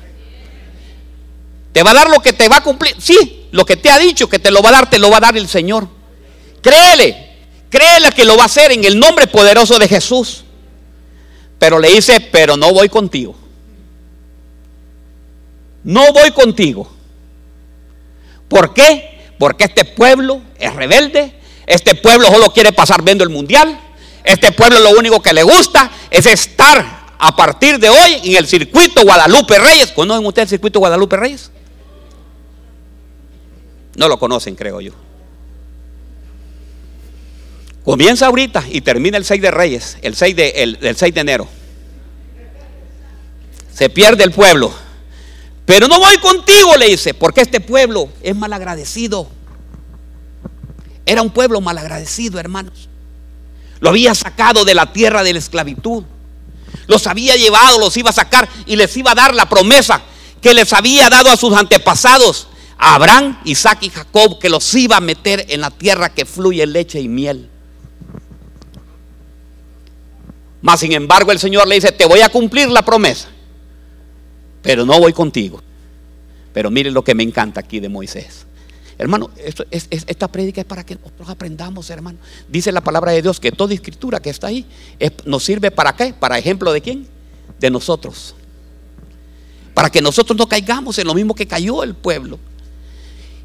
Te 1.73 1.83
va 1.83 1.91
a 1.91 1.95
dar 1.95 2.11
lo 2.11 2.21
que 2.21 2.33
te 2.33 2.49
va 2.49 2.59
a 2.59 2.63
cumplir. 2.63 2.95
Sí, 3.01 3.49
lo 3.51 3.67
que 3.67 3.77
te 3.77 3.91
ha 3.91 3.99
dicho 3.99 4.29
que 4.29 4.39
te 4.39 4.53
lo 4.53 4.63
va 4.63 4.69
a 4.69 4.73
dar, 4.73 4.89
te 4.89 5.01
lo 5.01 5.11
va 5.11 5.17
a 5.17 5.21
dar 5.21 5.37
el 5.37 5.49
Señor. 5.49 5.89
Créele, 6.63 7.39
créele 7.69 8.13
que 8.15 8.25
lo 8.25 8.37
va 8.37 8.45
a 8.45 8.47
hacer 8.47 8.71
en 8.71 8.85
el 8.85 9.01
nombre 9.01 9.27
poderoso 9.27 9.81
de 9.81 9.89
Jesús. 9.89 10.45
Pero 11.61 11.79
le 11.79 11.91
dice, 11.91 12.21
pero 12.33 12.57
no 12.57 12.73
voy 12.73 12.89
contigo. 12.89 13.37
no 15.85 16.13
voy 16.13 16.31
contigo. 16.33 16.91
¿Por 18.49 18.75
qué? 18.75 19.33
Porque 19.39 19.65
este 19.65 19.85
pueblo 19.85 20.41
es 20.59 20.75
rebelde, 20.75 21.35
este 21.67 21.95
pueblo 21.95 22.29
solo 22.29 22.51
quiere 22.53 22.73
pasar 22.73 23.03
viendo 23.03 23.25
el 23.25 23.31
mundial, 23.31 23.79
este 24.25 24.53
pueblo 24.53 24.81
lo 24.81 24.99
único 24.99 25.21
que 25.21 25.33
le 25.33 25.43
gusta 25.43 25.91
es 26.11 26.27
estar 26.27 27.15
a 27.19 27.37
partir 27.37 27.79
de 27.79 27.91
hoy 27.91 28.21
en 28.25 28.37
el 28.37 28.47
circuito 28.47 29.03
Guadalupe 29.03 29.59
Reyes. 29.59 29.93
¿Conocen 29.93 30.27
ustedes 30.27 30.47
el 30.47 30.57
circuito 30.57 30.79
Guadalupe 30.79 31.17
Reyes? 31.17 31.51
No 33.97 34.09
lo 34.09 34.19
conocen, 34.19 34.57
creo 34.57 34.81
yo. 34.81 34.93
Comienza 37.91 38.27
ahorita 38.27 38.63
y 38.71 38.83
termina 38.83 39.19
el 39.19 39.25
6 39.25 39.43
de 39.43 39.51
Reyes, 39.51 39.99
el 40.03 40.15
6 40.15 40.37
de, 40.37 40.49
el, 40.81 40.97
6 40.97 41.13
de 41.13 41.21
enero. 41.21 41.49
Se 43.75 43.91
pierde 43.91 44.23
el 44.23 44.31
pueblo. 44.31 44.73
Pero 45.67 45.89
no 45.89 45.99
voy 45.99 46.17
contigo, 46.19 46.77
le 46.77 46.87
dice, 46.87 47.15
porque 47.15 47.41
este 47.41 47.59
pueblo 47.59 48.09
es 48.23 48.37
malagradecido. 48.37 49.29
Era 51.05 51.21
un 51.21 51.31
pueblo 51.31 51.61
malagradecido, 51.61 52.39
hermanos. 52.39 52.89
Lo 53.81 53.91
había 53.91 54.15
sacado 54.15 54.65
de 54.65 54.77
la 54.77 54.93
tierra 54.93 55.25
de 55.25 55.33
la 55.33 55.41
esclavitud. 55.41 56.05
Los 56.87 57.09
había 57.09 57.35
llevado, 57.35 57.81
los 57.81 57.97
iba 57.97 58.11
a 58.11 58.13
sacar 58.13 58.49
y 58.67 58.77
les 58.77 58.97
iba 58.97 59.11
a 59.11 59.17
dar 59.17 59.35
la 59.35 59.49
promesa 59.49 60.01
que 60.41 60.55
les 60.55 60.73
había 60.73 61.11
dado 61.11 61.29
a 61.29 61.37
sus 61.37 61.53
antepasados, 61.57 62.47
Abraham, 62.79 63.41
Isaac 63.47 63.79
y 63.81 63.91
Jacob, 63.91 64.39
que 64.39 64.49
los 64.49 64.73
iba 64.75 64.99
a 64.99 65.01
meter 65.01 65.45
en 65.49 65.61
la 65.61 65.73
tierra 65.73 66.15
que 66.15 66.25
fluye 66.25 66.65
leche 66.67 67.01
y 67.01 67.09
miel. 67.09 67.50
Mas 70.63 70.81
sin 70.81 70.93
embargo 70.93 71.33
el 71.33 71.39
Señor 71.39 71.67
le 71.67 71.77
dice, 71.77 71.93
te 71.93 72.05
voy 72.05 72.21
a 72.21 72.29
cumplir 72.29 72.69
la 72.69 72.85
promesa, 72.85 73.29
pero 74.63 74.85
no 74.85 74.99
voy 74.99 75.13
contigo. 75.13 75.63
Pero 76.53 76.71
miren 76.71 76.93
lo 76.93 77.05
que 77.05 77.15
me 77.15 77.23
encanta 77.23 77.61
aquí 77.61 77.81
de 77.81 77.89
Moisés. 77.89 78.47
Hermano, 78.99 79.31
esta 79.71 80.29
prédica 80.29 80.61
es 80.61 80.67
para 80.67 80.85
que 80.85 80.97
nosotros 80.97 81.31
aprendamos, 81.31 81.89
hermano. 81.89 82.19
Dice 82.49 82.71
la 82.71 82.83
palabra 82.83 83.13
de 83.13 83.23
Dios 83.23 83.41
que 83.41 83.51
toda 83.51 83.73
escritura 83.73 84.21
que 84.21 84.29
está 84.29 84.49
ahí 84.49 84.67
nos 85.25 85.43
sirve 85.43 85.71
para 85.71 85.97
qué? 85.97 86.13
Para 86.13 86.39
ejemplo 86.39 86.71
de 86.73 86.83
quién? 86.83 87.09
De 87.59 87.71
nosotros. 87.71 88.35
Para 89.73 89.89
que 89.89 90.03
nosotros 90.03 90.37
no 90.37 90.47
caigamos 90.47 90.99
en 90.99 91.07
lo 91.07 91.15
mismo 91.15 91.35
que 91.35 91.47
cayó 91.47 91.83
el 91.83 91.95
pueblo. 91.95 92.39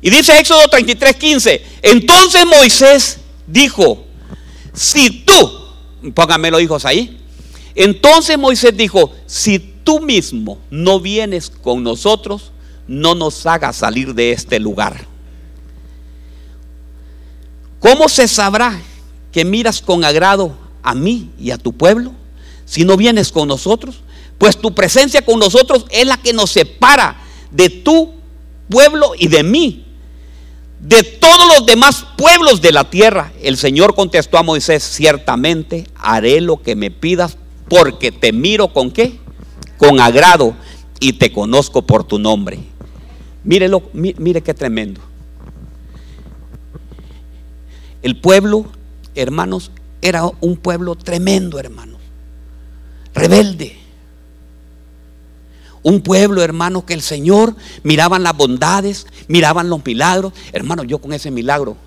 Y 0.01 0.09
dice 0.09 0.37
Éxodo 0.37 0.67
33, 0.67 1.15
15. 1.15 1.65
Entonces 1.83 2.45
Moisés 2.45 3.19
dijo, 3.47 4.03
si 4.73 5.23
tú 5.23 5.64
Pónganme 6.13 6.51
los 6.51 6.61
hijos 6.61 6.85
ahí. 6.85 7.19
Entonces 7.73 8.37
Moisés 8.37 8.75
dijo, 8.75 9.11
si 9.25 9.59
tú 9.59 9.99
mismo 9.99 10.59
no 10.69 10.99
vienes 10.99 11.49
con 11.49 11.83
nosotros, 11.83 12.51
no 12.87 13.15
nos 13.15 13.45
hagas 13.45 13.77
salir 13.77 14.13
de 14.13 14.31
este 14.31 14.59
lugar. 14.59 15.05
¿Cómo 17.79 18.09
se 18.09 18.27
sabrá 18.27 18.81
que 19.31 19.45
miras 19.45 19.81
con 19.81 20.03
agrado 20.03 20.55
a 20.81 20.95
mí 20.95 21.29
y 21.39 21.51
a 21.51 21.57
tu 21.57 21.73
pueblo 21.73 22.13
si 22.65 22.83
no 22.83 22.97
vienes 22.97 23.31
con 23.31 23.47
nosotros? 23.47 24.01
Pues 24.37 24.57
tu 24.57 24.73
presencia 24.73 25.23
con 25.23 25.39
nosotros 25.39 25.85
es 25.91 26.07
la 26.07 26.17
que 26.17 26.33
nos 26.33 26.51
separa 26.51 27.17
de 27.51 27.69
tu 27.69 28.13
pueblo 28.69 29.11
y 29.17 29.27
de 29.27 29.43
mí 29.43 29.84
de 30.79 31.03
todos 31.03 31.47
los 31.57 31.65
demás 31.65 32.05
pueblos 32.17 32.61
de 32.61 32.71
la 32.71 32.89
tierra. 32.89 33.31
El 33.41 33.57
Señor 33.57 33.95
contestó 33.95 34.37
a 34.37 34.43
Moisés, 34.43 34.83
ciertamente 34.83 35.87
haré 35.95 36.41
lo 36.41 36.61
que 36.61 36.75
me 36.75 36.91
pidas 36.91 37.37
porque 37.69 38.11
te 38.11 38.31
miro 38.31 38.73
con 38.73 38.91
qué? 38.91 39.19
Con 39.77 39.99
agrado 39.99 40.55
y 40.99 41.13
te 41.13 41.31
conozco 41.31 41.81
por 41.81 42.03
tu 42.03 42.19
nombre. 42.19 42.59
Mírelo, 43.43 43.83
mire 43.93 44.41
qué 44.41 44.53
tremendo. 44.53 45.01
El 48.01 48.19
pueblo, 48.19 48.65
hermanos, 49.15 49.71
era 50.01 50.29
un 50.39 50.57
pueblo 50.57 50.95
tremendo, 50.95 51.59
hermanos. 51.59 51.99
Rebelde 53.13 53.84
un 55.85 56.01
pueblo, 56.01 56.41
hermano, 56.41 56.83
que 56.83 56.95
el 56.95 57.03
Señor 57.03 57.55
miraban 57.83 58.23
las 58.23 58.35
bondades, 58.35 59.05
miraban 59.27 59.69
los 59.69 59.85
milagros. 59.85 60.33
Hermano, 60.51 60.83
yo 60.83 60.97
con 60.97 61.13
ese 61.13 61.29
milagro 61.29 61.77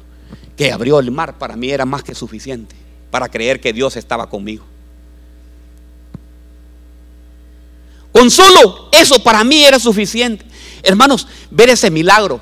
que 0.56 0.70
abrió 0.70 1.00
el 1.00 1.10
mar, 1.10 1.36
para 1.36 1.56
mí 1.56 1.68
era 1.70 1.84
más 1.84 2.04
que 2.04 2.14
suficiente 2.14 2.76
para 3.10 3.28
creer 3.28 3.60
que 3.60 3.72
Dios 3.72 3.96
estaba 3.96 4.30
conmigo. 4.30 4.64
Con 8.12 8.30
solo 8.30 8.88
eso 8.92 9.20
para 9.24 9.42
mí 9.42 9.64
era 9.64 9.80
suficiente. 9.80 10.44
Hermanos, 10.84 11.26
ver 11.50 11.70
ese 11.70 11.90
milagro. 11.90 12.40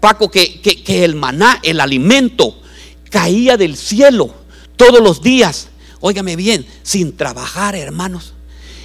Paco, 0.00 0.30
que, 0.30 0.60
que, 0.60 1.02
el 1.02 1.14
maná, 1.14 1.60
el 1.62 1.80
alimento, 1.80 2.60
caía 3.08 3.56
del 3.56 3.74
cielo 3.74 4.34
todos 4.76 5.00
los 5.00 5.22
días. 5.22 5.68
Óigame 6.00 6.36
bien, 6.36 6.66
sin 6.82 7.16
trabajar, 7.16 7.74
hermanos. 7.74 8.34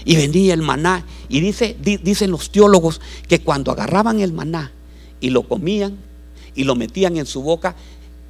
Y 0.05 0.15
venía 0.15 0.53
el 0.53 0.61
maná 0.61 1.05
y 1.29 1.39
dice, 1.39 1.77
dicen 1.79 2.31
los 2.31 2.51
teólogos 2.51 2.99
que 3.27 3.39
cuando 3.39 3.71
agarraban 3.71 4.19
el 4.19 4.33
maná 4.33 4.71
y 5.19 5.29
lo 5.29 5.47
comían 5.47 5.97
y 6.55 6.65
lo 6.65 6.75
metían 6.75 7.17
en 7.17 7.25
su 7.25 7.41
boca, 7.41 7.75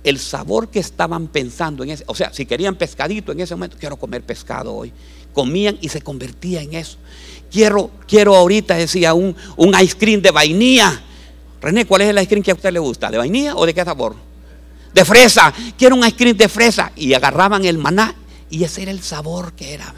el 0.03 0.19
sabor 0.19 0.69
que 0.69 0.79
estaban 0.79 1.27
pensando 1.27 1.83
en 1.83 1.91
ese, 1.91 2.03
o 2.07 2.15
sea, 2.15 2.33
si 2.33 2.45
querían 2.45 2.75
pescadito 2.75 3.31
en 3.31 3.39
ese 3.39 3.55
momento, 3.55 3.77
quiero 3.79 3.97
comer 3.97 4.21
pescado 4.21 4.73
hoy. 4.73 4.91
Comían 5.33 5.77
y 5.81 5.89
se 5.89 6.01
convertía 6.01 6.61
en 6.61 6.75
eso. 6.75 6.97
Quiero, 7.49 7.89
quiero 8.07 8.35
ahorita, 8.35 8.75
decía, 8.75 9.13
un, 9.13 9.35
un 9.55 9.73
ice 9.81 9.97
cream 9.97 10.21
de 10.21 10.31
vainilla. 10.31 11.01
René, 11.61 11.85
¿cuál 11.85 12.01
es 12.01 12.09
el 12.09 12.17
ice 12.17 12.27
cream 12.27 12.43
que 12.43 12.51
a 12.51 12.55
usted 12.55 12.71
le 12.71 12.79
gusta? 12.79 13.09
¿De 13.09 13.17
vainilla 13.17 13.55
o 13.55 13.65
de 13.65 13.73
qué 13.73 13.83
sabor? 13.83 14.15
De 14.93 15.05
fresa. 15.05 15.53
Quiero 15.77 15.95
un 15.95 16.05
ice 16.05 16.15
cream 16.15 16.37
de 16.37 16.49
fresa. 16.49 16.91
Y 16.95 17.13
agarraban 17.13 17.65
el 17.65 17.77
maná 17.77 18.13
y 18.49 18.63
ese 18.63 18.83
era 18.83 18.91
el 18.91 19.01
sabor 19.01 19.53
que 19.53 19.73
era. 19.73 19.93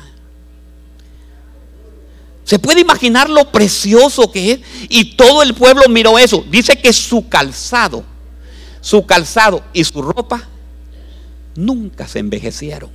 Se 2.46 2.60
puede 2.60 2.82
imaginar 2.82 3.28
lo 3.28 3.52
precioso 3.52 4.32
que 4.32 4.52
es. 4.52 4.60
Y 4.88 5.16
todo 5.16 5.42
el 5.42 5.56
pueblo 5.56 5.82
miró 5.90 6.18
eso. 6.18 6.46
Dice 6.50 6.78
que 6.78 6.94
su 6.94 7.28
calzado, 7.28 8.06
su 8.82 9.06
calzado 9.06 9.64
y 9.74 9.84
su 9.84 10.02
ropa 10.02 10.48
nunca 11.56 12.08
se 12.08 12.20
envejecieron. 12.20 12.92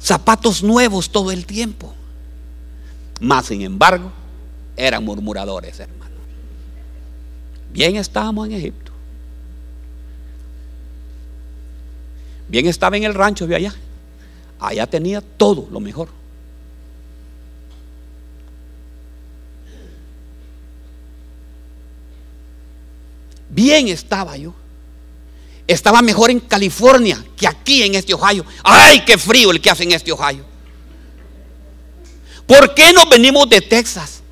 Zapatos 0.00 0.64
nuevos 0.64 1.10
todo 1.10 1.30
el 1.30 1.46
tiempo. 1.46 1.94
Más 3.20 3.46
sin 3.46 3.62
embargo, 3.62 4.10
eran 4.76 5.04
murmuradores, 5.04 5.78
hermano. 5.78 6.16
Bien 7.72 7.94
estábamos 7.96 8.48
en 8.48 8.54
Egipto. 8.54 8.90
Bien 12.48 12.66
estaba 12.66 12.96
en 12.96 13.04
el 13.04 13.14
rancho 13.14 13.46
de 13.46 13.54
allá. 13.54 13.74
Allá 14.58 14.88
tenía 14.88 15.20
todo 15.20 15.68
lo 15.70 15.78
mejor. 15.78 16.21
Bien 23.52 23.86
estaba 23.88 24.34
yo. 24.38 24.54
Estaba 25.66 26.00
mejor 26.00 26.30
en 26.30 26.40
California 26.40 27.22
que 27.36 27.46
aquí 27.46 27.82
en 27.82 27.94
este 27.94 28.14
Ohio. 28.14 28.46
¡Ay, 28.64 29.04
qué 29.04 29.18
frío 29.18 29.50
el 29.50 29.60
que 29.60 29.68
hace 29.68 29.84
en 29.84 29.92
este 29.92 30.10
Ohio! 30.10 30.44
¿Por 32.46 32.74
qué 32.74 32.94
nos 32.94 33.08
venimos 33.10 33.48
de 33.50 33.60
Texas? 33.60 34.22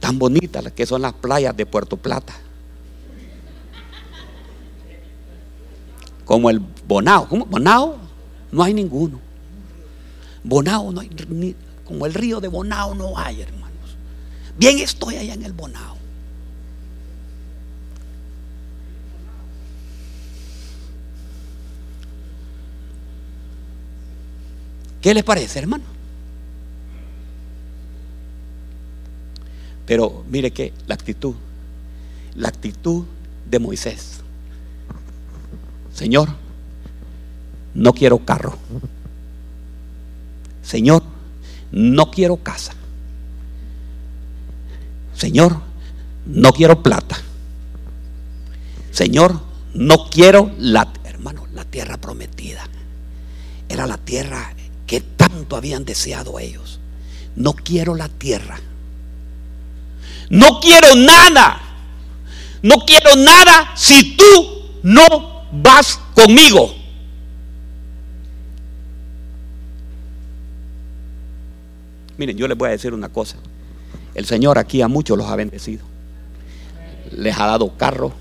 Tan 0.00 0.18
bonitas 0.18 0.72
que 0.72 0.86
son 0.86 1.02
las 1.02 1.12
playas 1.12 1.54
de 1.54 1.66
Puerto 1.66 1.98
Plata. 1.98 2.34
Como 6.24 6.48
el 6.48 6.58
Bonao. 6.58 7.28
¿Cómo? 7.28 7.44
Bonao 7.44 7.98
no 8.50 8.62
hay 8.62 8.72
ninguno. 8.72 9.20
Bonao 10.42 10.90
no 10.90 11.00
hay 11.02 11.10
ni, 11.28 11.54
como 11.88 12.04
el 12.04 12.12
río 12.12 12.38
de 12.38 12.48
Bonao 12.48 12.94
no 12.94 13.16
hay, 13.16 13.40
hermanos. 13.40 13.96
Bien 14.58 14.78
estoy 14.78 15.16
allá 15.16 15.32
en 15.32 15.42
el 15.42 15.54
Bonao. 15.54 15.96
¿Qué 25.00 25.14
les 25.14 25.24
parece, 25.24 25.60
hermano? 25.60 25.84
Pero 29.86 30.24
mire 30.28 30.50
que 30.50 30.74
la 30.86 30.94
actitud, 30.94 31.36
la 32.34 32.48
actitud 32.48 33.06
de 33.48 33.58
Moisés. 33.58 34.20
Señor, 35.94 36.28
no 37.72 37.94
quiero 37.94 38.18
carro. 38.18 38.58
Señor, 40.62 41.02
no 41.72 42.10
quiero 42.10 42.36
casa. 42.38 42.72
Señor, 45.14 45.60
no 46.26 46.52
quiero 46.52 46.82
plata. 46.82 47.16
Señor, 48.90 49.40
no 49.74 50.08
quiero 50.10 50.52
la, 50.58 50.92
hermano, 51.04 51.46
la 51.52 51.64
tierra 51.64 51.96
prometida. 51.98 52.68
era 53.68 53.86
la 53.86 53.98
tierra 53.98 54.54
que 54.86 55.00
tanto 55.00 55.56
habían 55.56 55.84
deseado 55.84 56.38
ellos. 56.38 56.80
No 57.36 57.52
quiero 57.52 57.94
la 57.94 58.08
tierra. 58.08 58.58
No 60.30 60.60
quiero 60.60 60.94
nada. 60.94 61.60
No 62.62 62.78
quiero 62.86 63.14
nada 63.16 63.72
si 63.76 64.16
tú 64.16 64.80
no 64.82 65.44
vas 65.52 66.00
conmigo. 66.14 66.74
Miren, 72.18 72.36
yo 72.36 72.48
les 72.48 72.58
voy 72.58 72.68
a 72.68 72.72
decir 72.72 72.92
una 72.92 73.08
cosa. 73.08 73.36
El 74.14 74.26
Señor 74.26 74.58
aquí 74.58 74.82
a 74.82 74.88
muchos 74.88 75.16
los 75.16 75.28
ha 75.28 75.36
bendecido. 75.36 75.86
Les 77.12 77.38
ha 77.38 77.46
dado 77.46 77.74
carro, 77.76 78.12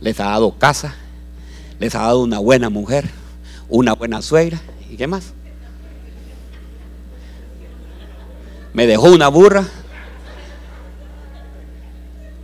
les 0.00 0.20
ha 0.20 0.26
dado 0.26 0.56
casa, 0.58 0.94
les 1.80 1.94
ha 1.94 2.00
dado 2.00 2.22
una 2.22 2.38
buena 2.38 2.68
mujer, 2.68 3.08
una 3.70 3.94
buena 3.94 4.20
suegra. 4.20 4.60
¿Y 4.90 4.96
qué 4.96 5.06
más? 5.06 5.32
Me 8.74 8.86
dejó 8.86 9.10
una 9.10 9.28
burra. 9.28 9.66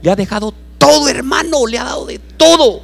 Le 0.00 0.10
ha 0.10 0.16
dejado 0.16 0.54
todo, 0.78 1.08
hermano, 1.08 1.66
le 1.66 1.78
ha 1.78 1.84
dado 1.84 2.06
de 2.06 2.18
todo. 2.18 2.80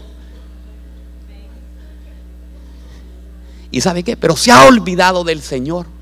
¿Y 3.70 3.80
sabe 3.80 4.02
qué? 4.02 4.16
Pero 4.16 4.36
se 4.36 4.52
ha 4.52 4.66
olvidado 4.66 5.24
del 5.24 5.40
Señor. 5.40 5.95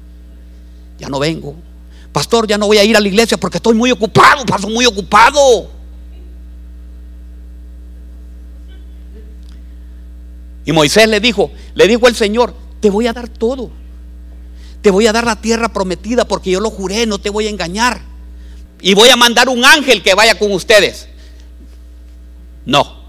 Ya 0.99 1.09
no 1.09 1.19
vengo. 1.19 1.55
Pastor, 2.13 2.47
ya 2.47 2.57
no 2.59 2.67
voy 2.67 2.79
a 2.79 2.85
ir 2.85 2.97
a 2.97 3.01
la 3.01 3.09
iglesia 3.09 3.37
porque 3.37 3.59
estoy 3.59 3.75
muy 3.75 3.91
ocupado, 3.91 4.45
paso 4.47 4.69
muy 4.69 4.87
ocupado. 4.87 5.69
Y 10.65 10.73
Moisés 10.73 11.09
le 11.09 11.21
dijo, 11.21 11.51
le 11.75 11.89
dijo 11.89 12.07
el 12.09 12.15
Señor, 12.15 12.55
te 12.81 12.89
voy 12.89 13.07
a 13.07 13.13
dar 13.13 13.29
todo. 13.29 13.71
Te 14.81 14.91
voy 14.91 15.07
a 15.07 15.13
dar 15.13 15.25
la 15.25 15.41
tierra 15.41 15.73
prometida 15.73 16.27
porque 16.27 16.51
yo 16.51 16.61
lo 16.61 16.71
juré, 16.71 17.07
no 17.07 17.19
te 17.19 17.31
voy 17.31 17.47
a 17.47 17.51
engañar. 17.51 18.01
Y 18.81 18.95
voy 18.95 19.09
a 19.09 19.17
mandar 19.17 19.49
un 19.49 19.65
ángel 19.65 20.03
que 20.03 20.15
vaya 20.15 20.39
con 20.39 20.53
ustedes. 20.53 21.09
No. 22.65 23.05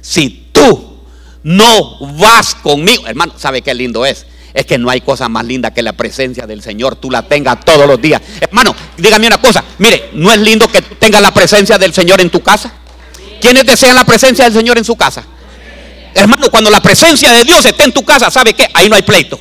Si 0.00 0.48
tú 0.52 0.98
no 1.42 1.98
vas 2.18 2.54
conmigo, 2.54 3.06
hermano, 3.06 3.34
¿sabe 3.36 3.62
qué 3.62 3.74
lindo 3.74 4.04
es? 4.04 4.26
Es 4.54 4.66
que 4.66 4.78
no 4.78 4.90
hay 4.90 5.00
cosa 5.00 5.28
más 5.28 5.44
linda 5.44 5.72
que 5.72 5.82
la 5.82 5.92
presencia 5.92 6.46
del 6.46 6.62
Señor. 6.62 6.96
Tú 6.96 7.10
la 7.10 7.22
tengas 7.22 7.64
todos 7.64 7.86
los 7.86 8.00
días. 8.00 8.20
Hermano, 8.40 8.74
dígame 8.96 9.26
una 9.26 9.40
cosa. 9.40 9.64
Mire, 9.78 10.10
¿no 10.12 10.30
es 10.30 10.38
lindo 10.38 10.68
que 10.68 10.82
tú 10.82 10.94
tengas 10.96 11.22
la 11.22 11.32
presencia 11.32 11.78
del 11.78 11.92
Señor 11.94 12.20
en 12.20 12.30
tu 12.30 12.40
casa? 12.40 12.72
¿Quiénes 13.40 13.64
desean 13.64 13.96
la 13.96 14.04
presencia 14.04 14.44
del 14.44 14.54
Señor 14.54 14.78
en 14.78 14.84
su 14.84 14.94
casa? 14.96 15.24
Hermano, 16.14 16.50
cuando 16.50 16.70
la 16.70 16.80
presencia 16.80 17.32
de 17.32 17.44
Dios 17.44 17.64
está 17.64 17.84
en 17.84 17.92
tu 17.92 18.04
casa, 18.04 18.30
¿sabe 18.30 18.54
qué? 18.54 18.68
Ahí 18.74 18.88
no 18.88 18.96
hay 18.96 19.02
pleito. 19.02 19.40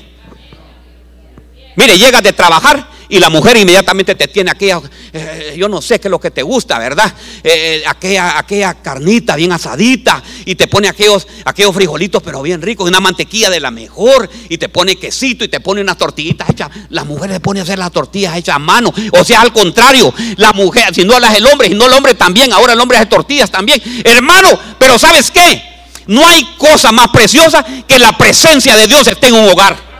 Mire, 1.75 1.97
llegas 1.97 2.23
de 2.23 2.33
trabajar 2.33 2.90
y 3.11 3.19
la 3.19 3.29
mujer 3.29 3.57
inmediatamente 3.57 4.15
te 4.15 4.29
tiene 4.29 4.51
aquella, 4.51 4.81
eh, 5.11 5.55
yo 5.57 5.67
no 5.67 5.81
sé 5.81 5.99
qué 5.99 6.07
es 6.07 6.11
lo 6.11 6.19
que 6.19 6.31
te 6.31 6.43
gusta, 6.43 6.79
¿verdad? 6.79 7.13
Eh, 7.43 7.83
aquella, 7.85 8.39
aquella 8.39 8.73
carnita 8.75 9.35
bien 9.35 9.51
asadita 9.51 10.23
y 10.45 10.55
te 10.55 10.69
pone 10.69 10.87
aquellos, 10.87 11.27
aquellos 11.43 11.75
frijolitos 11.75 12.23
pero 12.23 12.41
bien 12.41 12.61
ricos, 12.61 12.87
una 12.87 13.01
mantequilla 13.01 13.49
de 13.49 13.59
la 13.59 13.69
mejor 13.69 14.29
y 14.47 14.57
te 14.57 14.69
pone 14.69 14.95
quesito 14.95 15.43
y 15.43 15.49
te 15.49 15.59
pone 15.59 15.81
unas 15.81 15.97
tortillitas 15.97 16.49
hechas. 16.49 16.69
La 16.89 17.03
mujer 17.03 17.31
le 17.31 17.41
pone 17.41 17.59
a 17.59 17.63
hacer 17.63 17.77
las 17.77 17.91
tortillas 17.91 18.37
hechas 18.37 18.55
a 18.55 18.59
mano. 18.59 18.93
O 19.11 19.25
sea, 19.25 19.41
al 19.41 19.51
contrario, 19.51 20.13
la 20.37 20.53
mujer, 20.53 20.95
si 20.95 21.03
no 21.03 21.19
las 21.19 21.35
el 21.35 21.45
hombre, 21.45 21.67
si 21.67 21.73
no 21.73 21.87
el 21.87 21.93
hombre 21.93 22.15
también, 22.15 22.53
ahora 22.53 22.73
el 22.73 22.79
hombre 22.79 22.97
hace 22.97 23.07
tortillas 23.07 23.51
también. 23.51 23.81
Hermano, 24.05 24.57
pero 24.79 24.97
¿sabes 24.97 25.31
qué? 25.31 25.61
No 26.07 26.25
hay 26.25 26.47
cosa 26.57 26.93
más 26.93 27.09
preciosa 27.09 27.65
que 27.85 27.99
la 27.99 28.17
presencia 28.17 28.77
de 28.77 28.87
Dios 28.87 29.05
esté 29.07 29.27
en 29.27 29.33
un 29.33 29.49
hogar. 29.49 29.90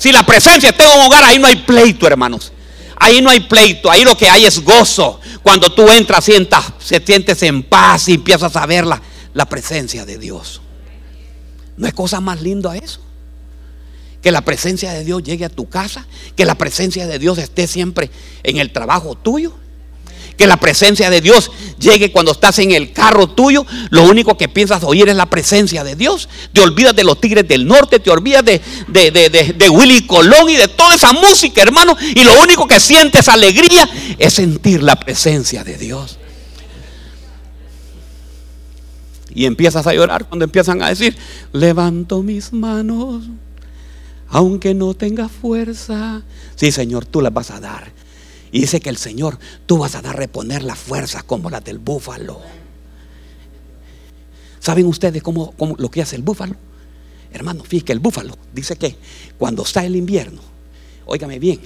Si 0.00 0.10
la 0.12 0.24
presencia 0.24 0.70
está 0.70 0.90
en 0.90 0.98
un 0.98 1.06
hogar, 1.06 1.22
ahí 1.24 1.38
no 1.38 1.46
hay 1.46 1.56
pleito, 1.56 2.06
hermanos. 2.06 2.54
Ahí 2.96 3.20
no 3.20 3.28
hay 3.28 3.40
pleito, 3.40 3.90
ahí 3.90 4.02
lo 4.02 4.16
que 4.16 4.30
hay 4.30 4.46
es 4.46 4.58
gozo. 4.64 5.20
Cuando 5.42 5.70
tú 5.70 5.90
entras, 5.90 6.24
sientas, 6.24 6.72
se 6.78 7.04
sientes 7.04 7.42
en 7.42 7.62
paz 7.62 8.08
y 8.08 8.14
empiezas 8.14 8.56
a 8.56 8.64
ver 8.64 8.86
la, 8.86 9.00
la 9.34 9.44
presencia 9.44 10.06
de 10.06 10.16
Dios. 10.16 10.62
¿No 11.76 11.84
hay 11.84 11.92
cosa 11.92 12.18
más 12.18 12.40
linda 12.40 12.74
eso? 12.78 13.02
Que 14.22 14.32
la 14.32 14.40
presencia 14.40 14.90
de 14.90 15.04
Dios 15.04 15.22
llegue 15.22 15.44
a 15.44 15.50
tu 15.50 15.68
casa, 15.68 16.06
que 16.34 16.46
la 16.46 16.54
presencia 16.54 17.06
de 17.06 17.18
Dios 17.18 17.36
esté 17.36 17.66
siempre 17.66 18.10
en 18.42 18.56
el 18.56 18.72
trabajo 18.72 19.16
tuyo 19.16 19.54
que 20.40 20.46
la 20.46 20.56
presencia 20.56 21.10
de 21.10 21.20
Dios 21.20 21.50
llegue 21.78 22.12
cuando 22.12 22.32
estás 22.32 22.58
en 22.60 22.70
el 22.70 22.94
carro 22.94 23.26
tuyo. 23.26 23.66
Lo 23.90 24.04
único 24.04 24.38
que 24.38 24.48
piensas 24.48 24.82
oír 24.84 25.06
es 25.10 25.14
la 25.14 25.26
presencia 25.26 25.84
de 25.84 25.96
Dios. 25.96 26.30
Te 26.54 26.62
olvidas 26.62 26.96
de 26.96 27.04
los 27.04 27.20
Tigres 27.20 27.46
del 27.46 27.66
Norte, 27.66 28.00
te 28.00 28.08
olvidas 28.08 28.42
de, 28.42 28.62
de, 28.88 29.68
Willy 29.68 30.06
Colón 30.06 30.48
y 30.48 30.56
de 30.56 30.68
toda 30.68 30.94
esa 30.94 31.12
música, 31.12 31.60
hermano. 31.60 31.94
Y 32.14 32.24
lo 32.24 32.40
único 32.40 32.66
que 32.66 32.80
sientes 32.80 33.28
alegría 33.28 33.86
es 34.16 34.32
sentir 34.32 34.82
la 34.82 34.96
presencia 34.96 35.62
de 35.62 35.76
Dios. 35.76 36.16
Y 39.34 39.44
empiezas 39.44 39.86
a 39.86 39.92
llorar 39.92 40.26
cuando 40.26 40.46
empiezan 40.46 40.82
a 40.82 40.88
decir, 40.88 41.18
levanto 41.52 42.22
mis 42.22 42.50
manos, 42.54 43.24
aunque 44.30 44.72
no 44.72 44.94
tenga 44.94 45.28
fuerza. 45.28 46.22
Sí, 46.56 46.72
Señor, 46.72 47.04
tú 47.04 47.20
las 47.20 47.34
vas 47.34 47.50
a 47.50 47.60
dar. 47.60 47.99
Y 48.52 48.60
dice 48.60 48.80
que 48.80 48.90
el 48.90 48.96
Señor, 48.96 49.38
tú 49.66 49.78
vas 49.78 49.94
a 49.94 50.02
dar 50.02 50.16
reponer 50.16 50.62
la 50.62 50.74
fuerza 50.74 51.22
como 51.22 51.50
la 51.50 51.60
del 51.60 51.78
búfalo. 51.78 52.40
¿Saben 54.58 54.86
ustedes 54.86 55.22
cómo, 55.22 55.54
lo 55.78 55.90
que 55.90 56.02
hace 56.02 56.16
el 56.16 56.22
búfalo? 56.22 56.56
Hermano, 57.32 57.62
fíjense 57.62 57.92
el 57.92 58.00
búfalo 58.00 58.36
dice 58.52 58.76
que 58.76 58.96
cuando 59.38 59.62
está 59.62 59.84
el 59.84 59.94
invierno, 59.94 60.40
óigame 61.06 61.38
bien, 61.38 61.60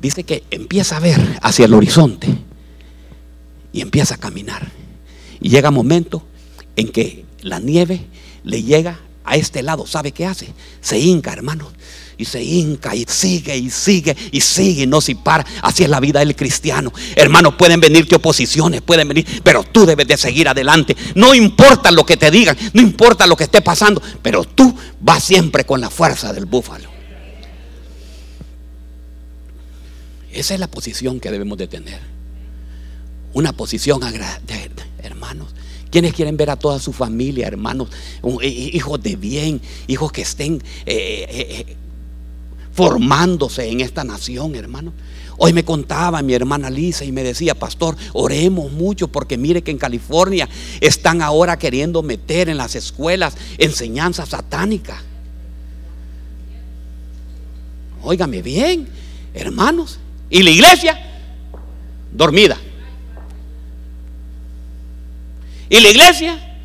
dice 0.00 0.22
que 0.22 0.44
empieza 0.50 0.96
a 0.96 1.00
ver 1.00 1.38
hacia 1.42 1.64
el 1.64 1.74
horizonte 1.74 2.28
y 3.72 3.80
empieza 3.80 4.14
a 4.14 4.18
caminar. 4.18 4.70
Y 5.40 5.48
llega 5.48 5.70
momento 5.70 6.24
en 6.76 6.88
que 6.90 7.24
la 7.42 7.58
nieve 7.58 8.06
le 8.44 8.62
llega 8.62 9.00
a 9.24 9.36
este 9.36 9.62
lado. 9.62 9.86
¿Sabe 9.86 10.12
qué 10.12 10.26
hace? 10.26 10.52
Se 10.80 10.98
hinca, 10.98 11.32
hermano 11.32 11.72
y 12.18 12.24
se 12.24 12.42
hinca 12.42 12.94
y 12.94 13.04
sigue 13.08 13.56
y 13.56 13.70
sigue 13.70 14.14
y 14.32 14.40
sigue 14.40 14.82
y 14.82 14.86
no 14.86 15.00
se 15.00 15.14
para. 15.14 15.46
Así 15.62 15.84
es 15.84 15.88
la 15.88 16.00
vida 16.00 16.18
del 16.18 16.34
cristiano. 16.34 16.92
Hermanos, 17.14 17.54
pueden 17.54 17.80
venirte 17.80 18.16
oposiciones, 18.16 18.82
pueden 18.82 19.08
venir, 19.08 19.24
pero 19.44 19.62
tú 19.62 19.86
debes 19.86 20.06
de 20.08 20.16
seguir 20.16 20.48
adelante. 20.48 20.96
No 21.14 21.34
importa 21.34 21.92
lo 21.92 22.04
que 22.04 22.16
te 22.16 22.30
digan, 22.30 22.56
no 22.74 22.82
importa 22.82 23.26
lo 23.26 23.36
que 23.36 23.44
esté 23.44 23.62
pasando, 23.62 24.02
pero 24.20 24.44
tú 24.44 24.74
vas 25.00 25.22
siempre 25.22 25.64
con 25.64 25.80
la 25.80 25.88
fuerza 25.88 26.32
del 26.32 26.46
búfalo. 26.46 26.90
Esa 30.32 30.54
es 30.54 30.60
la 30.60 30.68
posición 30.68 31.20
que 31.20 31.30
debemos 31.30 31.56
de 31.56 31.68
tener. 31.68 32.00
Una 33.32 33.52
posición 33.52 34.02
agradable, 34.02 34.70
hermanos. 35.02 35.54
Quienes 35.90 36.12
quieren 36.12 36.36
ver 36.36 36.50
a 36.50 36.56
toda 36.56 36.78
su 36.80 36.92
familia, 36.92 37.46
hermanos, 37.46 37.88
hijos 38.42 39.02
de 39.02 39.16
bien, 39.16 39.60
hijos 39.86 40.12
que 40.12 40.22
estén 40.22 40.62
eh, 40.84 41.26
eh, 41.30 41.64
eh, 41.68 41.76
formándose 42.78 43.68
en 43.68 43.80
esta 43.80 44.04
nación, 44.04 44.54
hermano. 44.54 44.92
Hoy 45.36 45.52
me 45.52 45.64
contaba 45.64 46.22
mi 46.22 46.32
hermana 46.32 46.70
Lisa 46.70 47.04
y 47.04 47.10
me 47.10 47.24
decía, 47.24 47.56
pastor, 47.56 47.96
oremos 48.12 48.70
mucho 48.70 49.08
porque 49.08 49.36
mire 49.36 49.62
que 49.62 49.72
en 49.72 49.78
California 49.78 50.48
están 50.80 51.20
ahora 51.20 51.58
queriendo 51.58 52.04
meter 52.04 52.48
en 52.48 52.56
las 52.56 52.76
escuelas 52.76 53.36
enseñanza 53.58 54.24
satánica. 54.26 55.02
Óigame 58.00 58.42
bien, 58.42 58.88
hermanos. 59.34 59.98
Y 60.30 60.44
la 60.44 60.50
iglesia, 60.50 60.96
dormida. 62.12 62.58
Y 65.68 65.80
la 65.80 65.90
iglesia, 65.90 66.60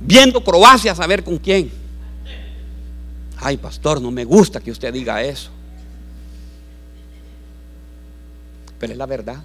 viendo 0.00 0.42
Croacia 0.42 0.90
a 0.90 0.96
saber 0.96 1.22
con 1.22 1.38
quién 1.38 1.81
ay 3.42 3.56
pastor, 3.56 4.00
no 4.00 4.10
me 4.10 4.24
gusta 4.24 4.60
que 4.60 4.70
usted 4.70 4.92
diga 4.92 5.22
eso. 5.22 5.50
Pero 8.78 8.92
es 8.92 8.98
la 8.98 9.06
verdad. 9.06 9.42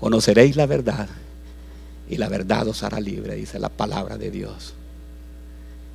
Conoceréis 0.00 0.56
la 0.56 0.66
verdad 0.66 1.08
y 2.08 2.16
la 2.16 2.28
verdad 2.28 2.68
os 2.68 2.82
hará 2.82 3.00
libre, 3.00 3.34
dice 3.34 3.58
la 3.58 3.68
palabra 3.68 4.18
de 4.18 4.30
Dios. 4.30 4.74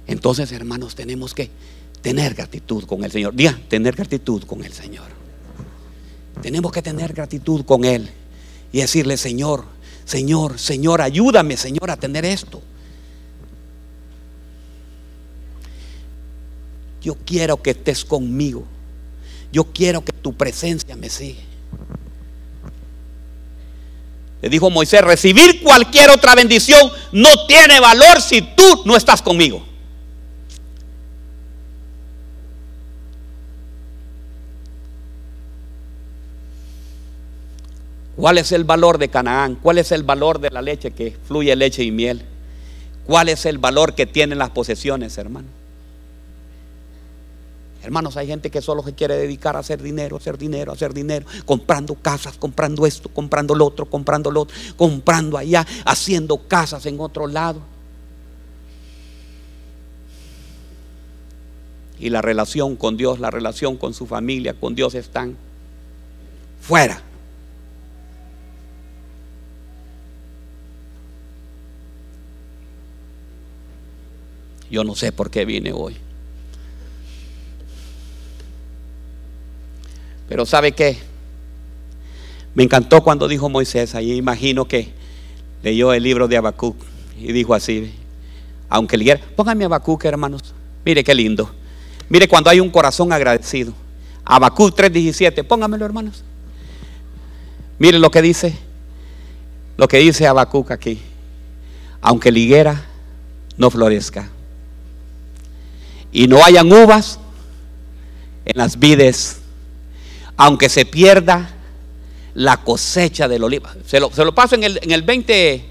Entonces, 0.08 0.52
hermanos, 0.52 0.96
tenemos 0.96 1.34
que 1.34 1.50
tener 2.02 2.34
gratitud 2.34 2.86
con 2.86 3.04
el 3.04 3.12
Señor. 3.12 3.36
Diga, 3.36 3.60
tener 3.68 3.96
gratitud 3.96 4.44
con 4.44 4.64
el 4.64 4.74
Señor. 4.74 5.08
Tenemos 6.42 6.72
que 6.72 6.82
tener 6.82 7.14
gratitud 7.14 7.64
con 7.66 7.86
Él 7.86 8.10
y 8.72 8.80
decirle, 8.80 9.18
Señor, 9.18 9.66
Señor, 10.06 10.58
Señor, 10.58 11.02
ayúdame, 11.02 11.58
Señor, 11.58 11.92
a 11.92 11.98
tener 11.98 12.26
esto. 12.26 12.62
yo 17.02 17.16
quiero 17.26 17.62
que 17.62 17.72
estés 17.72 18.04
conmigo. 18.04 18.66
Yo 19.52 19.66
quiero 19.66 20.04
que 20.04 20.14
tu 20.14 20.34
presencia 20.34 20.96
me 20.96 21.10
siga. 21.10 21.42
Le 24.42 24.50
dijo 24.50 24.70
Moisés, 24.70 25.02
recibir 25.02 25.62
cualquier 25.62 26.10
otra 26.12 26.34
bendición 26.34 26.90
no 27.12 27.46
tiene 27.46 27.80
valor 27.80 28.22
si 28.22 28.42
tú 28.42 28.84
no 28.86 28.96
estás 28.96 29.22
conmigo. 29.22 29.66
¿Cuál 38.16 38.38
es 38.38 38.52
el 38.52 38.66
valor 38.66 38.98
de 38.98 39.10
Canaán? 39.10 39.56
¿Cuál 39.56 39.78
es 39.78 39.92
el 39.94 40.04
valor 40.04 40.40
de 40.40 40.50
la 40.50 40.62
leche 40.62 40.92
que 40.92 41.16
fluye 41.26 41.56
leche 41.56 41.84
y 41.84 41.92
miel? 41.92 42.22
¿Cuál 43.06 43.30
es 43.30 43.46
el 43.46 43.58
valor 43.58 43.96
que 43.96 44.06
tienen 44.06 44.40
las 44.40 44.50
posesiones, 44.50 45.18
hermano? 45.18 45.59
Hermanos, 47.82 48.18
hay 48.18 48.28
gente 48.28 48.52
que 48.52 48.62
solo 48.62 48.84
se 48.84 48.94
quiere 48.94 49.16
dedicar 49.16 49.56
a 49.56 49.60
hacer 49.60 49.82
dinero, 49.82 50.18
hacer 50.18 50.38
dinero, 50.38 50.74
hacer 50.74 50.94
dinero, 50.94 51.26
comprando 51.46 51.96
casas, 51.96 52.38
comprando 52.38 52.86
esto, 52.86 53.10
comprando 53.10 53.56
lo 53.56 53.66
otro, 53.66 53.86
comprando 53.86 54.30
lo 54.32 54.42
otro, 54.42 54.56
comprando 54.76 55.38
allá, 55.38 55.66
haciendo 55.86 56.38
casas 56.48 56.86
en 56.86 57.00
otro 57.00 57.26
lado. 57.26 57.62
Y 62.00 62.10
la 62.10 62.22
relación 62.22 62.76
con 62.76 62.98
Dios, 62.98 63.20
la 63.20 63.32
relación 63.32 63.78
con 63.78 63.94
su 63.94 64.06
familia, 64.06 64.54
con 64.54 64.76
Dios 64.76 64.94
están 64.96 65.38
fuera. 66.62 67.02
Yo 74.70 74.84
no 74.84 74.96
sé 74.96 75.12
por 75.12 75.32
qué 75.32 75.46
vine 75.46 75.74
hoy. 75.74 75.96
Pero 80.30 80.46
¿sabe 80.46 80.72
qué? 80.72 80.98
Me 82.54 82.64
encantó 82.64 83.04
cuando 83.04 83.28
dijo 83.28 83.50
Moisés, 83.50 83.96
ahí 83.96 84.14
imagino 84.14 84.66
que 84.66 84.92
leyó 85.64 85.92
el 85.92 86.04
libro 86.04 86.28
de 86.28 86.38
Habacuc 86.38 86.78
y 87.20 87.32
dijo 87.34 87.54
así, 87.54 87.94
aunque 88.70 88.98
leyera, 88.98 89.20
póngame 89.36 89.66
Habacuc 89.66 90.06
hermanos, 90.06 90.54
mire 90.86 91.04
qué 91.04 91.14
lindo. 91.14 91.52
Mire 92.10 92.28
cuando 92.28 92.50
hay 92.50 92.60
un 92.60 92.70
corazón 92.70 93.12
agradecido. 93.12 93.74
Habacuc 94.26 94.76
3:17, 94.76 95.44
póngamelo 95.44 95.86
hermanos. 95.86 96.24
Mire 97.78 98.00
lo 98.00 98.12
que 98.12 98.22
dice, 98.22 98.56
lo 99.78 99.88
que 99.88 99.98
dice 99.98 100.28
Habacuc 100.28 100.72
aquí. 100.72 101.00
Aunque 102.02 102.32
la 102.32 102.40
higuera 102.40 102.86
no 103.58 103.70
florezca 103.70 104.30
y 106.12 106.28
no 106.28 106.44
hayan 106.44 106.72
uvas 106.72 107.20
en 108.46 108.58
las 108.58 108.80
vides, 108.80 109.39
aunque 110.40 110.70
se 110.70 110.86
pierda 110.86 111.50
la 112.34 112.56
cosecha 112.56 113.28
del 113.28 113.44
oliva. 113.44 113.76
Se 113.86 114.00
lo, 114.00 114.10
se 114.10 114.24
lo 114.24 114.34
paso 114.34 114.56
en 114.56 114.64
el, 114.64 114.80
en 114.82 114.92
el 114.92 115.02
20, 115.04 115.70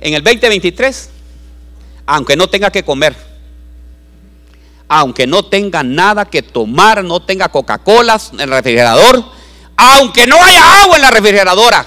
en 0.00 0.14
el 0.14 0.22
2023, 0.22 1.10
aunque 2.06 2.36
no 2.36 2.48
tenga 2.48 2.70
que 2.70 2.84
comer, 2.84 3.16
aunque 4.86 5.26
no 5.26 5.44
tenga 5.46 5.82
nada 5.82 6.24
que 6.26 6.40
tomar, 6.42 7.02
no 7.02 7.20
tenga 7.20 7.48
Coca-Cola 7.48 8.20
en 8.34 8.38
el 8.38 8.50
refrigerador, 8.50 9.24
aunque 9.76 10.28
no 10.28 10.40
haya 10.40 10.82
agua 10.82 10.94
en 10.94 11.02
la 11.02 11.10
refrigeradora, 11.10 11.84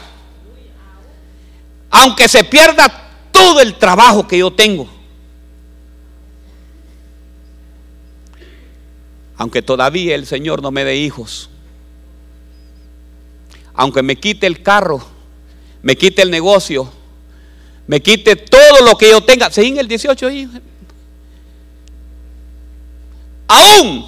aunque 1.89 2.28
se 2.28 2.43
pierda 2.43 2.91
todo 3.32 3.62
el 3.62 3.76
trabajo 3.76 4.28
que 4.28 4.39
yo 4.39 4.52
tengo 4.52 4.99
aunque 9.39 9.62
todavía 9.62 10.15
el 10.15 10.28
Señor 10.28 10.62
no 10.62 10.69
me 10.69 10.84
dé 10.84 10.97
hijos, 10.97 11.49
aunque 13.73 14.04
me 14.04 14.17
quite 14.17 14.45
el 14.45 14.62
carro, 14.62 15.02
me 15.82 15.95
quite 15.95 16.21
el 16.21 16.30
negocio, 16.30 16.91
me 17.88 18.02
quite 18.02 18.36
todo 18.36 18.86
lo 18.86 18.97
que 18.97 19.10
yo 19.10 19.21
tenga, 19.21 19.49
en 19.56 19.78
el 19.78 19.88
18 19.88 20.30
hijos, 20.30 20.62
aún 23.47 24.06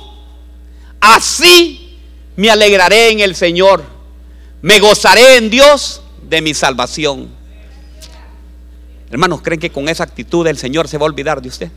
así 0.99 1.97
me 2.35 2.49
alegraré 2.49 3.11
en 3.11 3.21
el 3.21 3.33
Señor, 3.33 3.85
me 4.61 4.81
gozaré 4.81 5.37
en 5.37 5.49
Dios 5.49 6.01
de 6.23 6.41
mi 6.41 6.53
salvación. 6.53 7.29
Hermanos, 9.09 9.41
¿creen 9.41 9.61
que 9.61 9.71
con 9.71 9.87
esa 9.87 10.03
actitud 10.03 10.45
el 10.45 10.57
Señor 10.57 10.89
se 10.89 10.97
va 10.97 11.05
a 11.05 11.09
olvidar 11.09 11.41
de 11.41 11.47
usted? 11.47 11.71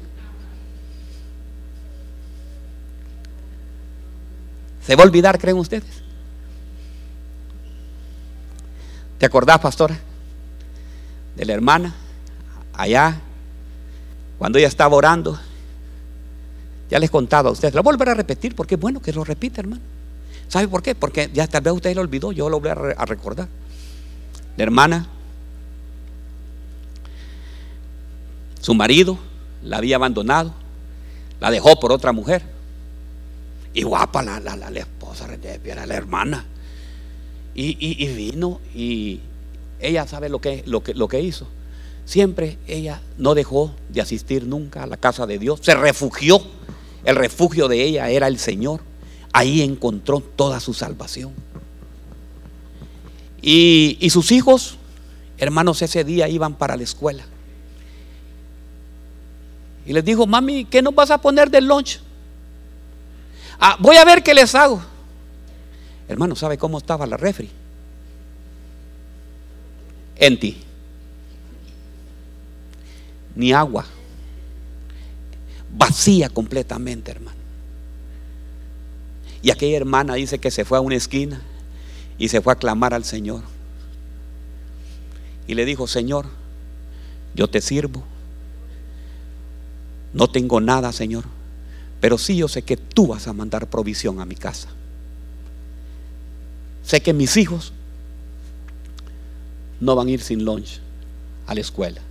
¿Se 4.87 4.97
va 4.97 5.03
a 5.03 5.07
olvidar, 5.07 5.39
creen 5.39 5.57
ustedes? 5.57 6.03
¿Te 9.19 9.27
acordás, 9.27 9.59
pastora? 9.59 9.99
De 11.37 11.45
la 11.45 11.55
hermana, 11.55 11.95
allá, 12.75 13.21
cuando 14.39 14.59
ella 14.59 14.69
estaba 14.69 14.95
orando. 14.95 15.39
Ya 16.91 16.99
les 16.99 17.11
contaba 17.11 17.49
a 17.49 17.53
ustedes. 17.53 17.75
Lo 17.75 17.83
voy 17.83 17.97
a 17.99 18.15
repetir 18.15 18.55
porque 18.55 18.75
es 18.75 18.81
bueno 18.81 19.01
que 19.01 19.13
lo 19.13 19.25
repita, 19.25 19.61
hermano. 19.61 19.83
¿Sabe 20.49 20.69
por 20.69 20.83
qué? 20.83 20.95
Porque 20.95 21.31
ya 21.33 21.47
tal 21.47 21.63
vez 21.63 21.73
usted 21.73 21.95
lo 21.95 22.03
olvidó, 22.03 22.33
yo 22.33 22.51
lo 22.51 22.61
voy 22.61 22.69
a 22.71 23.05
recordar. 23.07 23.49
La 24.57 24.63
hermana, 24.63 25.07
su 28.61 28.75
marido 28.75 29.19
la 29.63 29.79
había 29.79 29.97
abandonado, 29.97 30.53
la 31.41 31.51
dejó 31.51 31.81
por 31.81 31.91
otra 31.91 32.13
mujer. 32.13 32.54
Y 33.75 33.83
guapa 33.83 34.23
la, 34.23 34.39
la, 34.39 34.57
la, 34.57 34.71
esposa, 34.71 35.29
era 35.65 35.85
la 35.85 35.95
hermana. 35.95 36.47
Y, 37.57 38.07
vino 38.15 38.61
y 38.73 39.21
ella 39.81 40.07
sabe 40.07 40.29
lo 40.29 40.41
que, 40.41 40.63
lo, 40.67 40.83
que, 40.83 40.95
lo 40.95 41.09
que 41.09 41.21
hizo. 41.21 41.49
Siempre 42.05 42.59
ella 42.69 43.01
no 43.19 43.35
dejó 43.35 43.75
de 43.89 44.01
asistir 44.01 44.47
nunca 44.47 44.85
a 44.85 44.87
la 44.87 44.97
casa 44.97 45.27
de 45.27 45.39
Dios. 45.39 45.61
Se 45.63 45.75
refugió. 45.75 46.41
El 47.05 47.17
refugio 47.17 47.69
de 47.69 47.83
ella 47.83 48.09
era 48.09 48.29
el 48.29 48.39
Señor. 48.39 48.81
Ahí 49.33 49.61
encontró 49.61 50.21
toda 50.21 50.61
su 50.61 50.73
salvación. 50.73 51.33
Y, 53.43 53.99
y 54.01 54.11
sus 54.11 54.31
hijos, 54.33 54.77
hermanos, 55.37 55.83
ese 55.83 56.05
día 56.05 56.29
iban 56.29 56.55
para 56.55 56.77
la 56.77 56.85
escuela. 56.85 57.25
Y 59.85 59.93
les 59.93 60.05
dijo, 60.05 60.27
mami, 60.27 60.65
¿qué 60.65 60.81
nos 60.81 60.95
vas 60.95 61.11
a 61.11 61.19
poner 61.19 61.51
del 61.51 61.67
lunch? 61.67 62.01
Ah, 63.67 63.79
voy 63.81 63.97
a 63.97 64.05
ver 64.05 64.23
qué 64.23 64.35
les 64.35 64.55
hago. 64.55 64.85
Hermano, 66.07 66.37
¿sabe 66.37 66.59
cómo 66.59 66.77
estaba 66.77 67.07
la 67.07 67.17
refri? 67.17 67.49
En 70.17 70.39
ti. 70.39 70.63
Ni 73.35 73.55
agua. 73.55 73.87
Vacía 75.75 76.29
completamente, 76.29 77.11
hermano. 77.11 77.39
Y 79.41 79.51
aquella 79.51 79.79
hermana 79.79 80.13
dice 80.13 80.39
que 80.39 80.51
se 80.51 80.67
fue 80.67 80.77
a 80.77 80.83
una 80.83 80.97
esquina 80.97 81.41
y 82.19 82.29
se 82.29 82.43
fue 82.43 82.53
a 82.53 82.57
clamar 82.57 82.93
al 82.93 83.07
Señor. 83.07 83.45
Y 85.47 85.55
le 85.55 85.65
dijo, 85.65 85.87
Señor, 85.87 86.27
yo 87.35 87.49
te 87.49 87.63
sirvo. 87.63 88.05
No 90.13 90.29
tengo 90.29 90.61
nada, 90.61 90.93
Señor 90.93 91.25
pero 92.05 92.19
sí 92.19 92.37
yo 92.37 92.49
sé 92.49 92.61
que 92.61 92.77
tú 92.77 93.07
vas 93.07 93.29
a 93.29 93.33
mandar 93.33 93.67
provisión 93.71 94.21
a 94.21 94.27
mi 94.27 94.35
casa. 94.35 94.69
Sé 96.83 97.01
que 97.01 97.15
mis 97.15 97.35
hijos 97.39 97.73
no 99.81 99.97
van 99.97 100.09
a 100.09 100.11
ir 100.11 100.21
sin 100.21 100.45
lunch 100.45 100.81
a 101.47 101.55
la 101.55 101.63
escuela. 101.63 102.03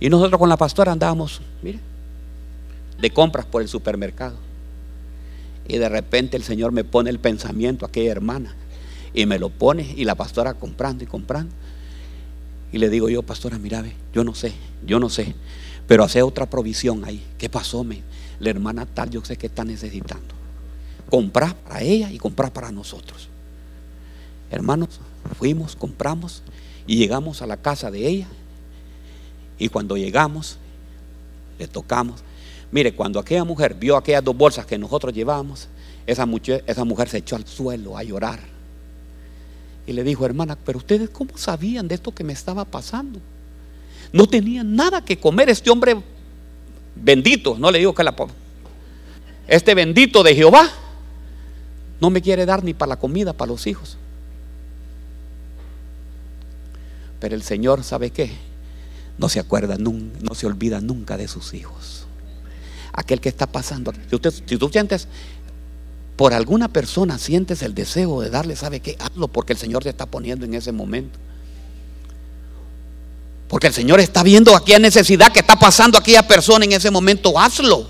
Y 0.00 0.08
nosotros 0.08 0.38
con 0.38 0.48
la 0.48 0.56
pastora 0.56 0.90
andábamos, 0.90 1.42
mire, 1.60 1.80
de 2.98 3.10
compras 3.10 3.44
por 3.44 3.60
el 3.60 3.68
supermercado. 3.68 4.38
Y 5.68 5.76
de 5.76 5.90
repente 5.90 6.38
el 6.38 6.42
Señor 6.42 6.72
me 6.72 6.82
pone 6.82 7.10
el 7.10 7.18
pensamiento 7.18 7.84
a 7.84 7.88
aquella 7.88 8.10
hermana. 8.10 8.54
Y 9.12 9.26
me 9.26 9.38
lo 9.38 9.50
pone 9.50 9.92
y 9.98 10.06
la 10.06 10.14
pastora 10.14 10.54
comprando 10.54 11.04
y 11.04 11.06
comprando. 11.06 11.52
Y 12.72 12.78
le 12.78 12.88
digo 12.88 13.10
yo, 13.10 13.22
pastora, 13.22 13.58
mira, 13.58 13.84
yo 14.14 14.24
no 14.24 14.34
sé, 14.34 14.54
yo 14.86 14.98
no 14.98 15.10
sé. 15.10 15.34
Pero 15.86 16.04
hace 16.04 16.22
otra 16.22 16.48
provisión 16.48 17.04
ahí. 17.04 17.22
¿Qué 17.36 17.50
pasó? 17.50 17.84
Me? 17.84 18.14
La 18.44 18.50
hermana 18.50 18.86
tal 18.86 19.10
yo 19.10 19.24
sé 19.24 19.36
que 19.36 19.46
está 19.46 19.64
necesitando. 19.64 20.34
Comprar 21.10 21.56
para 21.56 21.80
ella 21.82 22.10
y 22.10 22.18
comprar 22.18 22.52
para 22.52 22.70
nosotros. 22.70 23.28
Hermanos, 24.50 25.00
fuimos, 25.38 25.74
compramos 25.74 26.42
y 26.86 26.96
llegamos 26.96 27.42
a 27.42 27.46
la 27.46 27.56
casa 27.56 27.90
de 27.90 28.06
ella. 28.06 28.28
Y 29.58 29.68
cuando 29.68 29.96
llegamos, 29.96 30.58
le 31.58 31.66
tocamos. 31.66 32.22
Mire, 32.70 32.94
cuando 32.94 33.18
aquella 33.18 33.44
mujer 33.44 33.74
vio 33.74 33.96
aquellas 33.96 34.24
dos 34.24 34.36
bolsas 34.36 34.66
que 34.66 34.78
nosotros 34.78 35.12
llevábamos, 35.12 35.68
esa 36.06 36.26
esa 36.66 36.84
mujer 36.84 37.08
se 37.08 37.18
echó 37.18 37.36
al 37.36 37.46
suelo 37.46 37.96
a 37.96 38.02
llorar. 38.02 38.40
Y 39.86 39.92
le 39.92 40.02
dijo, 40.02 40.24
hermana, 40.24 40.56
pero 40.56 40.78
ustedes 40.78 41.10
cómo 41.10 41.36
sabían 41.36 41.88
de 41.88 41.94
esto 41.94 42.14
que 42.14 42.24
me 42.24 42.32
estaba 42.32 42.64
pasando? 42.64 43.20
No 44.12 44.26
tenían 44.26 44.74
nada 44.74 45.04
que 45.04 45.18
comer. 45.18 45.48
Este 45.48 45.70
hombre 45.70 45.96
bendito, 46.94 47.56
no 47.58 47.70
le 47.70 47.78
digo 47.78 47.94
que 47.94 48.04
la 48.04 48.14
este 49.46 49.74
bendito 49.74 50.22
de 50.22 50.34
Jehová 50.34 50.70
no 52.00 52.10
me 52.10 52.22
quiere 52.22 52.46
dar 52.46 52.64
ni 52.64 52.74
para 52.74 52.90
la 52.90 52.96
comida 52.96 53.32
para 53.32 53.52
los 53.52 53.66
hijos. 53.66 53.98
Pero 57.20 57.34
el 57.34 57.42
Señor, 57.42 57.84
¿sabe 57.84 58.10
qué? 58.10 58.32
No 59.18 59.28
se 59.28 59.40
acuerda, 59.40 59.76
no 59.78 60.34
se 60.34 60.46
olvida 60.46 60.80
nunca 60.80 61.16
de 61.16 61.28
sus 61.28 61.54
hijos. 61.54 62.06
Aquel 62.92 63.20
que 63.20 63.28
está 63.28 63.46
pasando. 63.46 63.92
Si, 64.08 64.14
usted, 64.14 64.30
si 64.30 64.56
tú 64.56 64.68
sientes 64.68 65.08
por 66.16 66.32
alguna 66.32 66.68
persona 66.68 67.18
sientes 67.18 67.62
el 67.62 67.74
deseo 67.74 68.20
de 68.20 68.30
darle, 68.30 68.56
¿sabe 68.56 68.80
qué? 68.80 68.96
Hazlo 68.98 69.28
porque 69.28 69.52
el 69.52 69.58
Señor 69.58 69.82
te 69.82 69.90
está 69.90 70.06
poniendo 70.06 70.44
en 70.44 70.54
ese 70.54 70.72
momento. 70.72 71.18
Porque 73.54 73.68
el 73.68 73.72
Señor 73.72 74.00
está 74.00 74.24
viendo 74.24 74.56
aquella 74.56 74.80
necesidad 74.80 75.30
que 75.32 75.38
está 75.38 75.56
pasando 75.56 75.96
aquella 75.96 76.26
persona 76.26 76.64
en 76.64 76.72
ese 76.72 76.90
momento, 76.90 77.38
hazlo. 77.38 77.88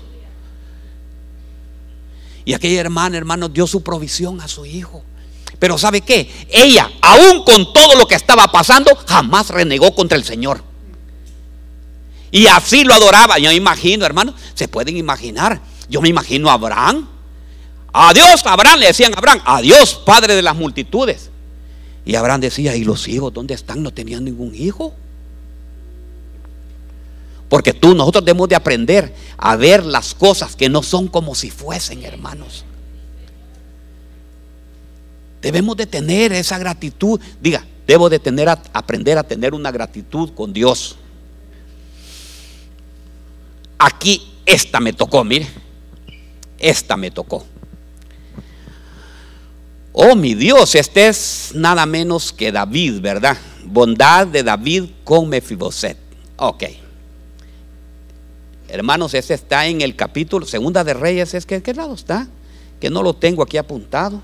Y 2.45 2.53
aquella 2.53 2.81
hermana, 2.81 3.17
hermano, 3.17 3.49
dio 3.49 3.65
su 3.65 3.81
provisión 3.81 4.39
a 4.41 4.47
su 4.47 4.67
hijo. 4.67 5.03
Pero 5.57 5.79
¿sabe 5.79 6.01
qué? 6.01 6.29
Ella, 6.51 6.91
aún 7.01 7.43
con 7.43 7.73
todo 7.73 7.95
lo 7.95 8.05
que 8.05 8.13
estaba 8.13 8.51
pasando, 8.51 8.95
jamás 9.07 9.49
renegó 9.49 9.95
contra 9.95 10.15
el 10.15 10.23
Señor. 10.23 10.63
Y 12.29 12.45
así 12.45 12.83
lo 12.83 12.93
adoraba. 12.93 13.39
Yo 13.39 13.49
me 13.49 13.55
imagino, 13.55 14.05
hermano, 14.05 14.35
se 14.53 14.67
pueden 14.67 14.97
imaginar. 14.97 15.59
Yo 15.89 15.99
me 15.99 16.09
imagino 16.09 16.51
a 16.51 16.53
Abraham. 16.53 17.09
Adiós, 17.91 18.45
Abraham, 18.45 18.81
le 18.81 18.85
decían 18.85 19.15
a 19.15 19.17
Abraham, 19.17 19.41
adiós, 19.43 19.95
padre 20.05 20.35
de 20.35 20.43
las 20.43 20.55
multitudes. 20.55 21.31
Y 22.05 22.13
Abraham 22.13 22.41
decía, 22.41 22.75
¿y 22.75 22.83
los 22.83 23.07
hijos 23.07 23.33
dónde 23.33 23.55
están? 23.55 23.81
No 23.81 23.89
tenían 23.89 24.25
ningún 24.25 24.53
hijo. 24.53 24.93
Porque 27.55 27.71
tú, 27.71 27.95
nosotros 27.95 28.25
debemos 28.25 28.49
de 28.49 28.55
aprender 28.57 29.15
a 29.37 29.55
ver 29.55 29.85
las 29.85 30.13
cosas 30.13 30.57
que 30.57 30.67
no 30.67 30.83
son 30.83 31.07
como 31.07 31.33
si 31.35 31.49
fuesen, 31.49 32.03
hermanos. 32.03 32.65
Debemos 35.41 35.77
de 35.77 35.85
tener 35.85 36.33
esa 36.33 36.57
gratitud. 36.57 37.17
Diga, 37.39 37.65
debo 37.87 38.09
de 38.09 38.19
tener 38.19 38.49
aprender 38.49 39.17
a 39.17 39.23
tener 39.23 39.53
una 39.53 39.71
gratitud 39.71 40.33
con 40.33 40.51
Dios. 40.51 40.97
Aquí 43.77 44.33
esta 44.45 44.81
me 44.81 44.91
tocó, 44.91 45.23
mire. 45.23 45.47
Esta 46.59 46.97
me 46.97 47.09
tocó. 47.09 47.45
Oh, 49.93 50.13
mi 50.13 50.35
Dios, 50.35 50.75
este 50.75 51.07
es 51.07 51.51
nada 51.55 51.85
menos 51.85 52.33
que 52.33 52.51
David, 52.51 52.99
¿verdad? 52.99 53.37
Bondad 53.63 54.27
de 54.27 54.43
David 54.43 54.89
con 55.05 55.29
Mefiboset. 55.29 55.97
Ok. 56.35 56.65
Hermanos, 58.75 59.13
ese 59.13 59.33
está 59.33 59.67
en 59.67 59.79
el 59.81 59.95
capítulo, 59.95 60.45
segunda 60.45 60.83
de 60.83 60.93
Reyes, 60.93 61.33
¿es 61.33 61.45
que, 61.45 61.55
¿en 61.55 61.61
qué 61.61 61.73
lado 61.73 61.93
está? 61.93 62.27
Que 62.79 62.89
no 62.89 63.01
lo 63.01 63.13
tengo 63.13 63.41
aquí 63.41 63.57
apuntado. 63.57 64.21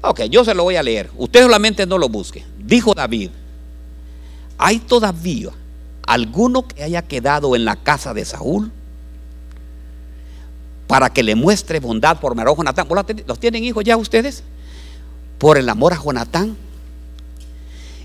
Ok, 0.00 0.22
yo 0.30 0.44
se 0.44 0.54
lo 0.54 0.62
voy 0.62 0.76
a 0.76 0.82
leer. 0.82 1.10
Usted 1.16 1.42
solamente 1.42 1.84
no 1.86 1.98
lo 1.98 2.08
busque. 2.08 2.44
Dijo 2.56 2.94
David, 2.94 3.30
hay 4.58 4.78
todavía 4.78 5.50
alguno 6.06 6.68
que 6.68 6.84
haya 6.84 7.02
quedado 7.02 7.56
en 7.56 7.64
la 7.64 7.74
casa 7.74 8.14
de 8.14 8.24
Saúl 8.24 8.70
para 10.86 11.10
que 11.10 11.24
le 11.24 11.34
muestre 11.34 11.80
bondad 11.80 12.20
por 12.20 12.32
amor 12.32 12.48
a 12.48 12.54
Jonatán. 12.54 12.86
¿Los 13.26 13.40
tienen 13.40 13.64
hijos 13.64 13.82
ya 13.82 13.96
ustedes? 13.96 14.44
Por 15.38 15.58
el 15.58 15.68
amor 15.68 15.92
a 15.92 16.00
Jonatán. 16.00 16.56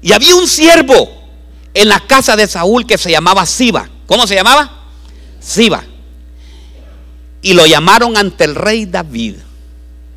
Y 0.02 0.14
había 0.14 0.36
un 0.36 0.48
siervo 0.48 1.10
en 1.76 1.90
la 1.90 2.00
casa 2.00 2.36
de 2.36 2.48
Saúl 2.48 2.88
que 2.88 2.98
se 2.98 3.12
llamaba 3.12 3.46
Siba. 3.46 3.88
¿Cómo 4.08 4.26
se 4.26 4.34
llamaba? 4.34 4.81
Siba. 5.42 5.84
Y 7.42 7.54
lo 7.54 7.66
llamaron 7.66 8.16
ante 8.16 8.46
el 8.46 8.56
rey 8.56 8.86
David. 8.86 9.38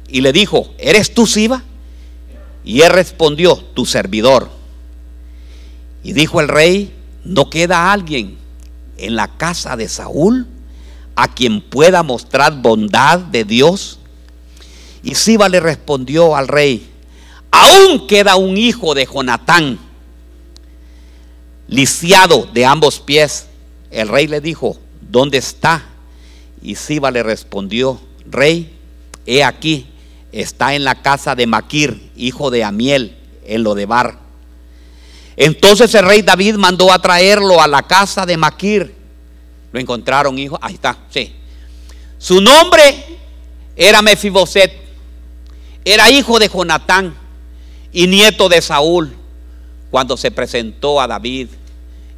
Y 0.06 0.20
le 0.20 0.32
dijo, 0.32 0.72
¿eres 0.78 1.14
tú 1.14 1.26
Siba? 1.26 1.64
Y 2.64 2.82
él 2.82 2.90
respondió, 2.90 3.56
tu 3.56 3.86
servidor. 3.86 4.50
Y 6.04 6.12
dijo 6.12 6.40
el 6.40 6.48
rey, 6.48 6.94
¿no 7.24 7.48
queda 7.50 7.90
alguien 7.90 8.36
en 8.98 9.16
la 9.16 9.36
casa 9.36 9.76
de 9.76 9.88
Saúl 9.88 10.46
a 11.16 11.32
quien 11.32 11.62
pueda 11.62 12.02
mostrar 12.02 12.60
bondad 12.60 13.18
de 13.18 13.44
Dios? 13.44 13.98
Y 15.02 15.14
Siba 15.14 15.48
le 15.48 15.60
respondió 15.60 16.36
al 16.36 16.48
rey, 16.48 16.90
aún 17.50 18.06
queda 18.06 18.36
un 18.36 18.56
hijo 18.56 18.94
de 18.94 19.06
Jonatán, 19.06 19.78
lisiado 21.68 22.48
de 22.52 22.66
ambos 22.66 23.00
pies. 23.00 23.46
El 23.90 24.08
rey 24.08 24.26
le 24.26 24.40
dijo, 24.40 24.78
¿dónde 25.14 25.38
está? 25.38 25.84
Y 26.60 26.74
Siba 26.74 27.12
le 27.12 27.22
respondió, 27.22 28.00
rey, 28.26 28.76
he 29.26 29.44
aquí, 29.44 29.86
está 30.32 30.74
en 30.74 30.82
la 30.82 31.02
casa 31.02 31.36
de 31.36 31.46
Maquir, 31.46 32.10
hijo 32.16 32.50
de 32.50 32.64
Amiel, 32.64 33.16
en 33.46 33.62
lo 33.62 33.76
de 33.76 33.86
Bar. 33.86 34.18
Entonces 35.36 35.94
el 35.94 36.04
rey 36.04 36.22
David 36.22 36.56
mandó 36.56 36.92
a 36.92 36.98
traerlo 36.98 37.62
a 37.62 37.68
la 37.68 37.82
casa 37.82 38.26
de 38.26 38.36
Maquir. 38.36 38.92
Lo 39.70 39.78
encontraron, 39.78 40.36
hijo. 40.36 40.58
Ahí 40.60 40.74
está, 40.74 40.98
sí. 41.10 41.32
Su 42.18 42.40
nombre 42.40 43.20
era 43.76 44.02
Mefiboset. 44.02 44.72
Era 45.84 46.10
hijo 46.10 46.40
de 46.40 46.48
Jonatán 46.48 47.14
y 47.92 48.08
nieto 48.08 48.48
de 48.48 48.60
Saúl. 48.60 49.14
Cuando 49.92 50.16
se 50.16 50.32
presentó 50.32 51.00
a 51.00 51.06
David 51.06 51.50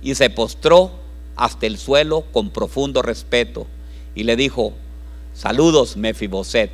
y 0.01 0.15
se 0.15 0.31
postró 0.31 1.06
hasta 1.37 1.67
el 1.67 1.79
suelo 1.79 2.23
con 2.33 2.51
profundo 2.51 3.03
respeto 3.03 3.67
y 4.15 4.25
le 4.25 4.37
dijo, 4.37 4.73
saludos 5.35 5.97
Mefiboset. 5.97 6.71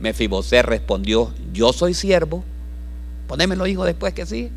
Mefiboset 0.00 0.64
respondió, 0.64 1.32
yo 1.52 1.72
soy 1.72 1.94
siervo. 1.94 2.42
Ponémelo 3.28 3.66
hijo 3.66 3.84
después 3.84 4.14
que 4.14 4.26
sí. 4.26 4.50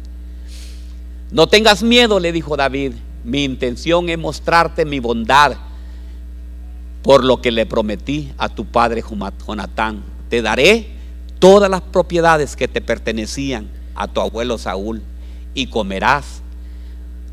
No 1.32 1.48
tengas 1.48 1.84
miedo, 1.84 2.20
le 2.20 2.32
dijo 2.32 2.58
David. 2.58 2.94
Mi 3.24 3.44
intención 3.44 4.10
es 4.10 4.18
mostrarte 4.18 4.86
mi 4.86 5.00
bondad 5.00 5.58
por 7.04 7.24
lo 7.24 7.42
que 7.42 7.52
le 7.52 7.66
prometí 7.66 8.32
a 8.38 8.50
tu 8.50 8.66
padre 8.66 9.04
Jonatán. 9.46 10.04
Te 10.30 10.42
daré 10.42 10.88
todas 11.40 11.70
las 11.70 11.82
propiedades 11.82 12.56
que 12.56 12.68
te 12.68 12.82
pertenecían 12.82 13.70
a 13.96 14.08
tu 14.08 14.22
abuelo 14.22 14.58
Saúl 14.58 15.02
y 15.54 15.68
comerás 15.68 16.42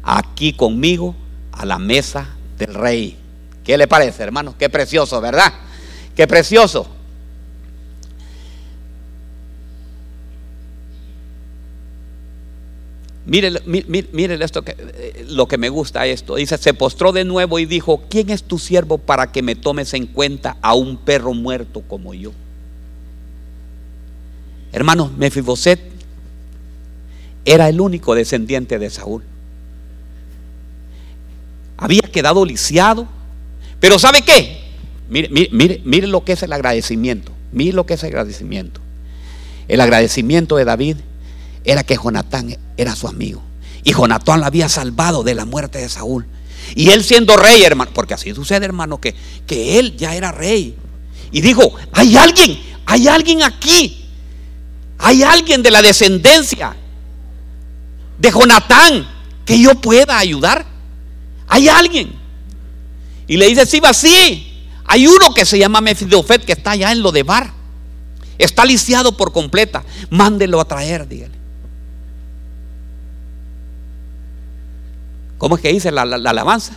aquí 0.03 0.53
conmigo 0.53 1.15
a 1.57 1.65
la 1.65 1.79
mesa 1.79 2.29
del 2.59 2.75
rey. 2.75 3.17
¿Qué 3.65 3.77
le 3.77 3.89
parece, 3.89 4.23
hermano? 4.23 4.55
Qué 4.59 4.69
precioso, 4.69 5.21
¿verdad? 5.21 5.53
Qué 6.15 6.27
precioso. 6.27 6.89
Miren, 13.27 14.41
esto 14.41 14.63
que, 14.63 14.77
eh, 14.79 15.27
lo 15.29 15.49
que 15.49 15.59
me 15.59 15.69
gusta 15.69 16.07
esto. 16.07 16.37
Dice, 16.37 16.59
se 16.59 16.75
postró 16.75 17.11
de 17.11 17.25
nuevo 17.25 17.59
y 17.59 17.67
dijo, 17.67 18.05
¿quién 18.09 18.31
es 18.31 18.45
tu 18.45 18.59
siervo 18.59 18.99
para 18.99 19.33
que 19.33 19.43
me 19.43 19.57
tomes 19.57 19.95
en 19.95 20.07
cuenta 20.07 20.57
a 20.63 20.75
un 20.75 20.97
perro 20.97 21.35
muerto 21.35 21.83
como 21.83 22.15
yo? 22.15 22.31
Hermano, 24.73 25.13
Mefiboset 25.17 25.81
era 27.45 27.69
el 27.69 27.81
único 27.81 28.15
descendiente 28.15 28.79
de 28.79 28.91
Saúl. 28.91 29.25
Había 31.77 32.03
quedado 32.03 32.45
lisiado. 32.45 33.07
Pero 33.81 33.99
¿sabe 33.99 34.23
qué? 34.23 34.65
Mire, 35.09 35.29
mire, 35.53 35.81
mire 35.85 36.07
lo 36.07 36.25
que 36.25 36.33
es 36.33 36.43
el 36.43 36.53
agradecimiento. 36.53 37.33
Mire 37.53 37.73
lo 37.73 37.87
que 37.87 37.95
es 37.95 38.03
el 38.03 38.09
agradecimiento. 38.09 38.81
El 39.69 39.81
agradecimiento 39.81 40.57
de 40.57 40.65
David 40.65 40.97
era 41.65 41.85
que 41.85 41.97
Jonatán 41.97 42.57
era 42.77 42.95
su 42.97 43.09
amigo. 43.09 43.43
Y 43.85 43.93
Jonatán 43.93 44.41
lo 44.41 44.47
había 44.47 44.69
salvado 44.69 45.23
de 45.23 45.35
la 45.35 45.45
muerte 45.45 45.79
de 45.79 45.89
Saúl. 45.89 46.27
Y 46.75 46.91
él 46.91 47.05
siendo 47.05 47.37
rey, 47.37 47.63
hermano, 47.63 47.91
porque 47.95 48.15
así 48.15 48.35
sucede, 48.35 48.65
hermano, 48.65 49.01
que, 49.01 49.15
que 49.47 49.79
él 49.79 49.97
ya 49.97 50.15
era 50.15 50.33
rey. 50.33 50.75
Y 51.31 51.41
dijo, 51.41 51.75
hay 51.93 52.17
alguien, 52.17 52.59
hay 52.85 53.09
alguien 53.09 53.43
aquí. 53.43 54.05
Hay 54.99 55.23
alguien 55.23 55.63
de 55.63 55.71
la 55.71 55.83
descendencia 55.83 56.75
de 58.19 58.31
Jonatán 58.31 59.07
que 59.45 59.61
yo 59.61 59.75
pueda 59.81 60.19
ayudar. 60.19 60.67
Hay 61.49 61.69
alguien. 61.69 62.13
Y 63.27 63.37
le 63.37 63.47
dice, 63.49 63.67
sí, 63.67 63.81
va, 63.81 63.93
sí. 63.93 64.65
Hay 64.85 65.07
uno 65.07 65.35
que 65.35 65.45
se 65.45 65.59
llama 65.59 65.81
Mefidofet 65.81 66.45
que 66.45 66.53
está 66.53 66.73
allá 66.73 66.93
en 66.93 67.03
lo 67.03 67.13
de 67.13 67.23
Bar. 67.23 67.53
Está 68.39 68.65
lisiado 68.65 69.17
por 69.17 69.33
completa. 69.33 69.85
Mándelo 70.11 70.61
a 70.61 70.65
traer, 70.67 71.09
dígale. 71.09 71.35
¿Cómo 75.39 75.57
es 75.57 75.63
que 75.63 75.73
dice 75.73 75.91
la, 75.91 76.03
alabanza? 76.03 76.77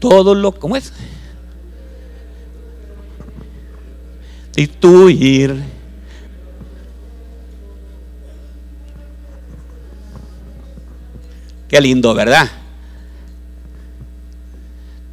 Todo 0.00 0.34
lo, 0.34 0.52
¿cómo 0.52 0.76
es? 0.76 0.92
ir 4.56 5.77
Qué 11.68 11.80
lindo, 11.80 12.14
¿verdad? 12.14 12.48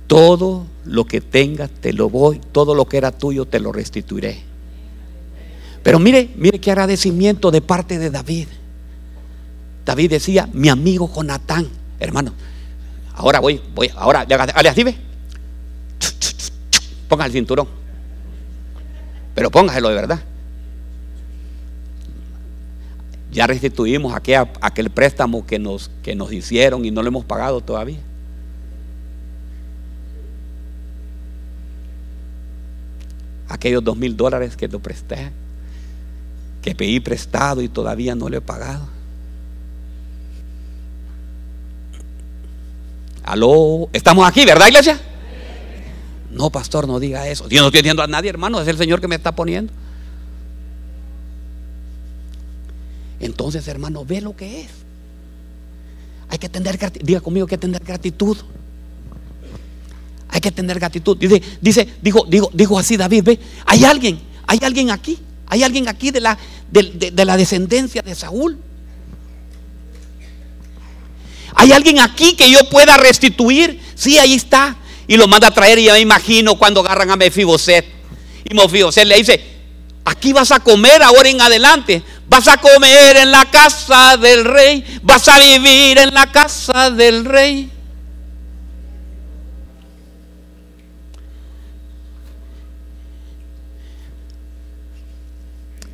Todo 0.07 0.65
lo 0.85 1.05
que 1.05 1.19
tengas 1.19 1.69
te 1.69 1.91
lo 1.91 2.09
voy, 2.09 2.39
todo 2.51 2.73
lo 2.73 2.85
que 2.85 2.97
era 2.97 3.11
tuyo 3.11 3.45
te 3.45 3.59
lo 3.59 3.71
restituiré. 3.71 4.41
Pero 5.83 5.99
mire, 5.99 6.31
mire 6.35 6.59
qué 6.59 6.71
agradecimiento 6.71 7.51
de 7.51 7.61
parte 7.61 7.99
de 7.99 8.09
David. 8.09 8.47
David 9.85 10.09
decía, 10.09 10.49
mi 10.51 10.69
amigo 10.69 11.11
Jonatán, 11.13 11.67
hermano, 11.99 12.33
ahora 13.13 13.39
voy, 13.39 13.61
voy, 13.73 13.91
ahora, 13.95 14.25
alias, 14.55 14.75
dime. 14.75 14.97
Ponga 17.07 17.25
el 17.25 17.31
cinturón. 17.31 17.67
Pero 19.35 19.51
póngaselo 19.51 19.89
de 19.89 19.95
verdad. 19.95 20.23
Ya 23.35 23.45
restituimos 23.47 24.15
aquel, 24.15 24.89
préstamo 24.91 25.45
que 25.45 25.59
nos, 25.59 25.91
que 26.01 26.15
nos 26.15 26.31
hicieron 26.31 26.85
y 26.85 26.91
no 26.91 27.01
lo 27.01 27.09
hemos 27.09 27.25
pagado 27.25 27.59
todavía. 27.59 27.99
Aquellos 33.49 33.83
dos 33.83 33.97
mil 33.97 34.15
dólares 34.15 34.55
que 34.55 34.69
lo 34.69 34.79
presté, 34.79 35.33
que 36.61 36.73
pedí 36.75 37.01
prestado 37.01 37.61
y 37.61 37.67
todavía 37.67 38.15
no 38.15 38.29
lo 38.29 38.37
he 38.37 38.41
pagado. 38.41 38.87
Aló, 43.25 43.89
estamos 43.91 44.25
aquí, 44.25 44.45
¿verdad, 44.45 44.67
iglesia? 44.67 44.97
No, 46.31 46.49
pastor, 46.51 46.87
no 46.87 47.01
diga 47.01 47.27
eso. 47.27 47.49
Yo 47.49 47.59
no 47.59 47.67
estoy 47.67 47.81
diciendo 47.81 48.01
a 48.01 48.07
nadie, 48.07 48.29
hermano, 48.29 48.61
es 48.61 48.67
el 48.69 48.77
Señor 48.77 49.01
que 49.01 49.09
me 49.09 49.15
está 49.15 49.35
poniendo. 49.35 49.73
Entonces, 53.25 53.67
hermano, 53.67 54.05
ve 54.05 54.21
lo 54.21 54.35
que 54.35 54.61
es. 54.61 54.67
Hay 56.29 56.37
que 56.37 56.49
tener 56.49 56.77
gratitud. 56.77 57.05
Diga 57.05 57.21
conmigo 57.21 57.47
que 57.47 57.57
tener 57.57 57.83
gratitud. 57.83 58.37
Hay 60.29 60.41
que 60.41 60.51
tener 60.51 60.79
gratitud. 60.79 61.17
Dice, 61.17 61.41
dice, 61.61 61.87
dijo, 62.01 62.25
digo, 62.27 62.49
digo 62.53 62.77
así 62.77 62.97
David, 62.97 63.23
ve, 63.23 63.39
hay 63.65 63.85
alguien, 63.85 64.19
hay 64.45 64.59
alguien 64.61 64.91
aquí, 64.91 65.17
hay 65.47 65.63
alguien 65.63 65.87
aquí 65.87 66.11
de 66.11 66.19
la, 66.19 66.37
de 66.71 67.25
la 67.25 67.37
descendencia 67.37 68.01
de 68.01 68.15
Saúl. 68.15 68.57
Hay 71.55 71.71
alguien 71.71 71.99
aquí 71.99 72.35
que 72.35 72.51
yo 72.51 72.69
pueda 72.69 72.97
restituir. 72.97 73.79
Sí, 73.95 74.17
ahí 74.17 74.33
está. 74.33 74.75
Y 75.07 75.17
lo 75.17 75.27
manda 75.27 75.47
a 75.47 75.51
traer 75.51 75.79
y 75.79 75.85
ya 75.85 75.93
me 75.93 75.99
imagino 75.99 76.55
cuando 76.55 76.81
agarran 76.81 77.11
a 77.11 77.15
Mefiboset. 77.15 77.85
Y 78.43 78.53
Mefiboset 78.53 79.07
le 79.07 79.15
dice, 79.15 79.54
aquí 80.05 80.31
vas 80.31 80.51
a 80.51 80.59
comer 80.59 81.03
ahora 81.03 81.27
en 81.27 81.41
adelante. 81.41 82.03
Vas 82.27 82.47
a 82.47 82.57
comer 82.57 83.17
en 83.17 83.31
la 83.31 83.49
casa 83.51 84.15
del 84.15 84.45
rey. 84.45 84.99
Vas 85.01 85.27
a 85.27 85.39
vivir 85.39 85.97
en 85.97 86.13
la 86.13 86.31
casa 86.31 86.89
del 86.89 87.25
rey. 87.25 87.71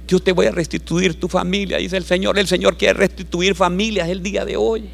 Yo 0.07 0.19
te 0.19 0.33
voy 0.33 0.45
a 0.45 0.51
restituir 0.51 1.17
tu 1.17 1.29
familia, 1.29 1.77
dice 1.77 1.95
el 1.95 2.03
Señor. 2.03 2.37
El 2.37 2.47
Señor 2.47 2.77
quiere 2.77 2.95
restituir 2.95 3.55
familias 3.55 4.09
el 4.09 4.21
día 4.21 4.43
de 4.43 4.57
hoy. 4.57 4.89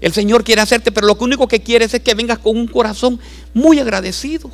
El 0.00 0.14
Señor 0.14 0.42
quiere 0.42 0.62
hacerte, 0.62 0.90
pero 0.90 1.06
lo 1.06 1.14
único 1.20 1.46
que 1.46 1.60
quiere 1.60 1.84
es 1.84 2.00
que 2.00 2.14
vengas 2.14 2.38
con 2.38 2.56
un 2.56 2.66
corazón 2.66 3.20
muy 3.52 3.78
agradecido. 3.78 4.50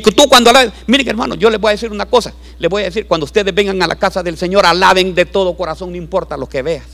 Que 0.00 0.12
tú 0.12 0.28
cuando 0.28 0.50
alabes, 0.50 0.72
miren 0.86 1.08
hermano, 1.08 1.34
yo 1.34 1.50
les 1.50 1.60
voy 1.60 1.70
a 1.70 1.72
decir 1.72 1.90
una 1.90 2.06
cosa, 2.06 2.32
les 2.58 2.70
voy 2.70 2.82
a 2.82 2.84
decir, 2.86 3.06
cuando 3.06 3.24
ustedes 3.24 3.54
vengan 3.54 3.82
a 3.82 3.86
la 3.86 3.96
casa 3.96 4.22
del 4.22 4.38
Señor, 4.38 4.64
alaben 4.64 5.14
de 5.14 5.26
todo 5.26 5.56
corazón, 5.56 5.90
no 5.90 5.96
importa 5.96 6.36
lo 6.36 6.48
que 6.48 6.62
veas. 6.62 6.84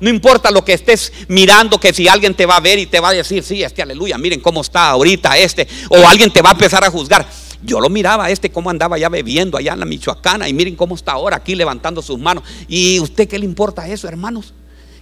No 0.00 0.10
importa 0.10 0.50
lo 0.50 0.64
que 0.64 0.72
estés 0.72 1.12
mirando, 1.28 1.78
que 1.78 1.92
si 1.92 2.08
alguien 2.08 2.34
te 2.34 2.44
va 2.44 2.56
a 2.56 2.60
ver 2.60 2.78
y 2.78 2.86
te 2.86 2.98
va 2.98 3.10
a 3.10 3.12
decir, 3.12 3.44
sí, 3.44 3.62
este 3.62 3.82
aleluya, 3.82 4.18
miren 4.18 4.40
cómo 4.40 4.60
está 4.60 4.88
ahorita 4.88 5.38
este, 5.38 5.68
o 5.90 6.06
alguien 6.08 6.32
te 6.32 6.42
va 6.42 6.50
a 6.50 6.52
empezar 6.52 6.84
a 6.84 6.90
juzgar. 6.90 7.24
Yo 7.62 7.80
lo 7.80 7.88
miraba 7.88 8.28
este 8.28 8.50
cómo 8.50 8.68
andaba 8.68 8.98
ya 8.98 9.08
bebiendo 9.08 9.56
allá 9.56 9.74
en 9.74 9.80
la 9.80 9.86
Michoacana 9.86 10.48
y 10.48 10.52
miren 10.52 10.74
cómo 10.74 10.96
está 10.96 11.12
ahora 11.12 11.36
aquí 11.36 11.54
levantando 11.54 12.02
sus 12.02 12.18
manos. 12.18 12.42
¿Y 12.66 12.98
usted 12.98 13.28
qué 13.28 13.38
le 13.38 13.44
importa 13.44 13.86
eso, 13.86 14.08
hermanos? 14.08 14.52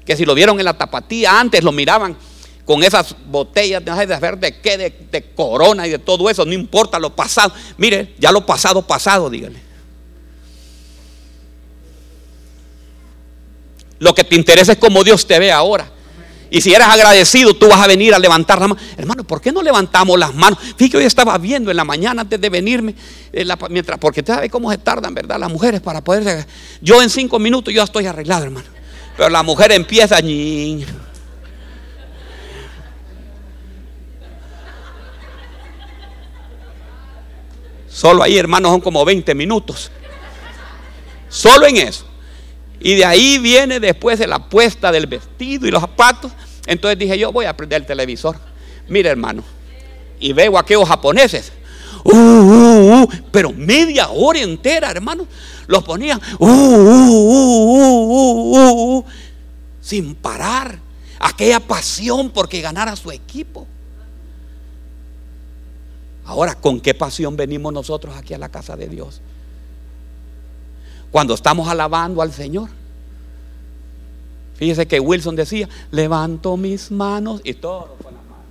que 0.04 0.16
si 0.16 0.24
lo 0.24 0.34
vieron 0.34 0.58
en 0.58 0.64
la 0.64 0.76
tapatía 0.76 1.38
antes 1.38 1.62
lo 1.62 1.72
miraban 1.72 2.16
con 2.64 2.82
esas 2.84 3.14
botellas 3.26 3.84
de 3.84 4.16
ver 4.18 4.38
de 4.38 4.60
qué, 4.60 4.78
de, 4.78 5.32
corona 5.34 5.86
y 5.86 5.90
de 5.90 5.98
todo 5.98 6.30
eso, 6.30 6.44
no 6.44 6.52
importa 6.52 6.98
lo 6.98 7.14
pasado. 7.14 7.52
Mire, 7.76 8.14
ya 8.18 8.30
lo 8.30 8.44
pasado, 8.46 8.82
pasado, 8.82 9.28
dígale. 9.28 9.60
Lo 13.98 14.14
que 14.14 14.24
te 14.24 14.34
interesa 14.34 14.72
es 14.72 14.78
cómo 14.78 15.04
Dios 15.04 15.26
te 15.26 15.38
ve 15.38 15.52
ahora. 15.52 15.90
Y 16.50 16.60
si 16.60 16.74
eres 16.74 16.88
agradecido, 16.88 17.54
tú 17.54 17.68
vas 17.68 17.80
a 17.80 17.86
venir 17.86 18.12
a 18.12 18.18
levantar 18.18 18.60
la 18.60 18.68
mano. 18.68 18.80
Hermano, 18.96 19.24
¿por 19.24 19.40
qué 19.40 19.52
no 19.52 19.62
levantamos 19.62 20.18
las 20.18 20.34
manos? 20.34 20.58
Fíjate, 20.76 20.98
hoy 20.98 21.04
estaba 21.04 21.38
viendo 21.38 21.70
en 21.70 21.76
la 21.76 21.84
mañana 21.84 22.22
antes 22.22 22.40
de 22.40 22.50
venirme, 22.50 22.94
eh, 23.32 23.46
mientras, 23.68 23.98
porque 23.98 24.20
usted 24.20 24.34
sabe 24.34 24.50
cómo 24.50 24.70
se 24.70 24.78
tardan, 24.78 25.14
¿verdad? 25.14 25.38
Las 25.38 25.50
mujeres 25.50 25.80
para 25.80 26.02
poder. 26.02 26.46
Yo 26.80 27.00
en 27.02 27.10
cinco 27.10 27.38
minutos 27.38 27.72
yo 27.72 27.84
estoy 27.84 28.06
arreglado, 28.06 28.44
hermano. 28.44 28.66
Pero 29.16 29.28
la 29.28 29.42
mujer 29.44 29.70
empieza 29.70 30.16
a 30.16 30.22
Solo 37.90 38.22
ahí, 38.22 38.38
hermanos, 38.38 38.70
son 38.70 38.80
como 38.80 39.04
20 39.04 39.34
minutos. 39.34 39.90
Solo 41.28 41.66
en 41.66 41.76
eso. 41.76 42.06
Y 42.80 42.94
de 42.94 43.04
ahí 43.04 43.38
viene 43.38 43.78
después 43.80 44.18
de 44.18 44.26
la 44.26 44.48
puesta 44.48 44.90
del 44.90 45.06
vestido 45.06 45.66
y 45.66 45.70
los 45.70 45.80
zapatos. 45.82 46.32
Entonces 46.66 46.98
dije 46.98 47.18
yo 47.18 47.30
voy 47.32 47.44
a 47.44 47.56
prender 47.56 47.82
el 47.82 47.86
televisor. 47.86 48.36
Mire 48.88 49.10
hermano. 49.10 49.44
Y 50.18 50.32
veo 50.32 50.56
a 50.56 50.60
aquellos 50.60 50.88
japoneses. 50.88 51.52
Uh, 52.02 52.12
uh, 52.12 53.02
uh, 53.02 53.10
pero 53.30 53.52
media 53.52 54.08
hora 54.08 54.40
entera, 54.40 54.90
hermano 54.90 55.26
los 55.70 55.84
ponían 55.84 56.20
sin 59.80 60.14
parar. 60.16 60.78
Aquella 61.22 61.60
pasión 61.60 62.30
porque 62.30 62.60
ganara 62.60 62.96
su 62.96 63.10
equipo. 63.10 63.66
Ahora, 66.30 66.54
¿con 66.54 66.80
qué 66.80 66.94
pasión 66.94 67.36
venimos 67.36 67.72
nosotros 67.72 68.16
aquí 68.16 68.34
a 68.34 68.38
la 68.38 68.48
casa 68.48 68.76
de 68.76 68.86
Dios? 68.86 69.20
Cuando 71.10 71.34
estamos 71.34 71.68
alabando 71.68 72.22
al 72.22 72.32
Señor. 72.32 72.68
Fíjese 74.54 74.86
que 74.86 75.00
Wilson 75.00 75.34
decía, 75.34 75.68
levanto 75.90 76.56
mis 76.56 76.92
manos 76.92 77.40
y 77.42 77.54
todo 77.54 77.96
con 78.00 78.14
la 78.14 78.20
mano. 78.20 78.44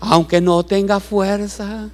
Aunque 0.00 0.40
no 0.40 0.64
tenga 0.64 0.98
fuerza. 0.98 1.88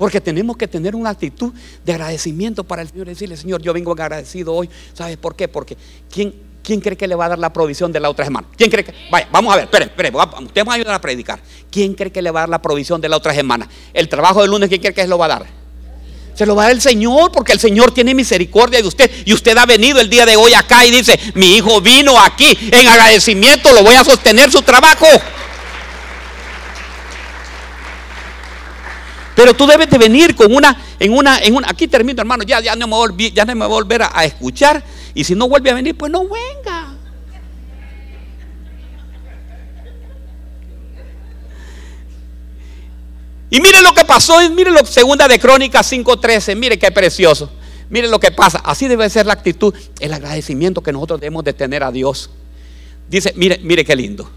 Porque 0.00 0.18
tenemos 0.18 0.56
que 0.56 0.66
tener 0.66 0.96
una 0.96 1.10
actitud 1.10 1.52
de 1.84 1.92
agradecimiento 1.92 2.64
para 2.64 2.80
el 2.80 2.88
Señor 2.88 3.08
y 3.08 3.10
decirle, 3.10 3.36
Señor, 3.36 3.60
yo 3.60 3.74
vengo 3.74 3.92
agradecido 3.92 4.54
hoy. 4.54 4.70
¿Sabes 4.94 5.18
por 5.18 5.36
qué? 5.36 5.46
Porque 5.46 5.76
¿quién, 6.10 6.34
¿quién 6.62 6.80
cree 6.80 6.96
que 6.96 7.06
le 7.06 7.14
va 7.14 7.26
a 7.26 7.28
dar 7.28 7.38
la 7.38 7.52
provisión 7.52 7.92
de 7.92 8.00
la 8.00 8.08
otra 8.08 8.24
semana? 8.24 8.46
¿Quién 8.56 8.70
cree 8.70 8.82
que? 8.82 8.94
Vaya, 9.10 9.28
vamos 9.30 9.52
a 9.52 9.56
ver, 9.56 9.64
espere, 9.66 9.84
espere, 9.84 10.10
usted 10.42 10.66
va 10.66 10.72
a 10.72 10.76
ayudar 10.76 10.94
a 10.94 11.00
predicar. 11.02 11.38
¿Quién 11.70 11.92
cree 11.92 12.10
que 12.10 12.22
le 12.22 12.30
va 12.30 12.40
a 12.40 12.42
dar 12.44 12.48
la 12.48 12.62
provisión 12.62 12.98
de 12.98 13.10
la 13.10 13.18
otra 13.18 13.34
semana? 13.34 13.68
El 13.92 14.08
trabajo 14.08 14.40
del 14.40 14.50
lunes, 14.50 14.70
¿quién 14.70 14.80
cree 14.80 14.94
que 14.94 15.02
se 15.02 15.06
lo 15.06 15.18
va 15.18 15.26
a 15.26 15.28
dar? 15.28 15.46
Se 16.34 16.46
lo 16.46 16.56
va 16.56 16.62
a 16.62 16.66
dar 16.68 16.74
el 16.76 16.80
Señor 16.80 17.30
porque 17.30 17.52
el 17.52 17.60
Señor 17.60 17.92
tiene 17.92 18.14
misericordia 18.14 18.80
de 18.80 18.88
usted. 18.88 19.10
Y 19.26 19.34
usted 19.34 19.54
ha 19.58 19.66
venido 19.66 20.00
el 20.00 20.08
día 20.08 20.24
de 20.24 20.34
hoy 20.34 20.54
acá 20.54 20.86
y 20.86 20.92
dice, 20.92 21.20
mi 21.34 21.56
hijo 21.56 21.82
vino 21.82 22.18
aquí 22.18 22.56
en 22.72 22.88
agradecimiento, 22.88 23.70
lo 23.74 23.82
voy 23.82 23.96
a 23.96 24.04
sostener 24.04 24.50
su 24.50 24.62
trabajo. 24.62 25.04
Pero 29.40 29.54
tú 29.54 29.66
debes 29.66 29.88
de 29.88 29.96
venir 29.96 30.34
con 30.34 30.54
una, 30.54 30.76
en 30.98 31.14
una, 31.14 31.38
en 31.38 31.56
una, 31.56 31.70
aquí 31.70 31.88
termino 31.88 32.20
hermano, 32.20 32.42
ya, 32.42 32.60
ya, 32.60 32.76
no, 32.76 32.86
me 32.86 32.94
voy, 32.94 33.32
ya 33.32 33.46
no 33.46 33.54
me 33.54 33.64
voy 33.64 33.64
a 33.64 33.68
volver 33.68 34.02
a, 34.02 34.22
escuchar. 34.22 34.84
Y 35.14 35.24
si 35.24 35.34
no 35.34 35.48
vuelve 35.48 35.70
a 35.70 35.74
venir, 35.74 35.96
pues 35.96 36.12
no 36.12 36.24
venga. 36.24 36.92
Y 43.48 43.60
mire 43.62 43.80
lo 43.80 43.94
que 43.94 44.04
pasó, 44.04 44.38
mire 44.50 44.70
lo 44.72 44.84
segunda 44.84 45.26
de 45.26 45.38
Crónicas 45.38 45.90
5:13, 45.90 46.54
mire 46.54 46.78
qué 46.78 46.90
precioso. 46.90 47.50
Mire 47.88 48.08
lo 48.08 48.20
que 48.20 48.32
pasa, 48.32 48.58
así 48.62 48.88
debe 48.88 49.08
ser 49.08 49.24
la 49.24 49.32
actitud, 49.32 49.72
el 50.00 50.12
agradecimiento 50.12 50.82
que 50.82 50.92
nosotros 50.92 51.18
debemos 51.18 51.44
de 51.44 51.54
tener 51.54 51.82
a 51.82 51.90
Dios. 51.90 52.28
Dice, 53.08 53.32
mire, 53.36 53.58
mire 53.62 53.86
qué 53.86 53.96
lindo. 53.96 54.30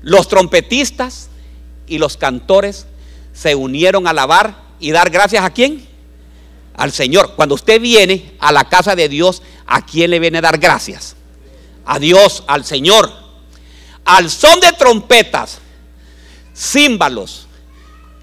Los 0.00 0.28
trompetistas 0.28 1.28
y 1.86 1.98
los 1.98 2.16
cantores 2.16 2.86
se 3.38 3.54
unieron 3.54 4.06
a 4.06 4.10
alabar 4.10 4.62
y 4.80 4.90
dar 4.90 5.10
gracias 5.10 5.44
a 5.44 5.50
quién? 5.50 5.86
Al 6.74 6.92
Señor. 6.92 7.34
Cuando 7.36 7.54
usted 7.54 7.80
viene 7.80 8.32
a 8.40 8.50
la 8.50 8.68
casa 8.68 8.96
de 8.96 9.08
Dios, 9.08 9.42
¿a 9.66 9.84
quién 9.84 10.10
le 10.10 10.18
viene 10.18 10.38
a 10.38 10.40
dar 10.40 10.58
gracias? 10.58 11.14
A 11.86 11.98
Dios, 12.00 12.42
al 12.48 12.64
Señor. 12.64 13.12
Al 14.04 14.28
son 14.30 14.58
de 14.60 14.72
trompetas, 14.72 15.58
címbalos 16.54 17.46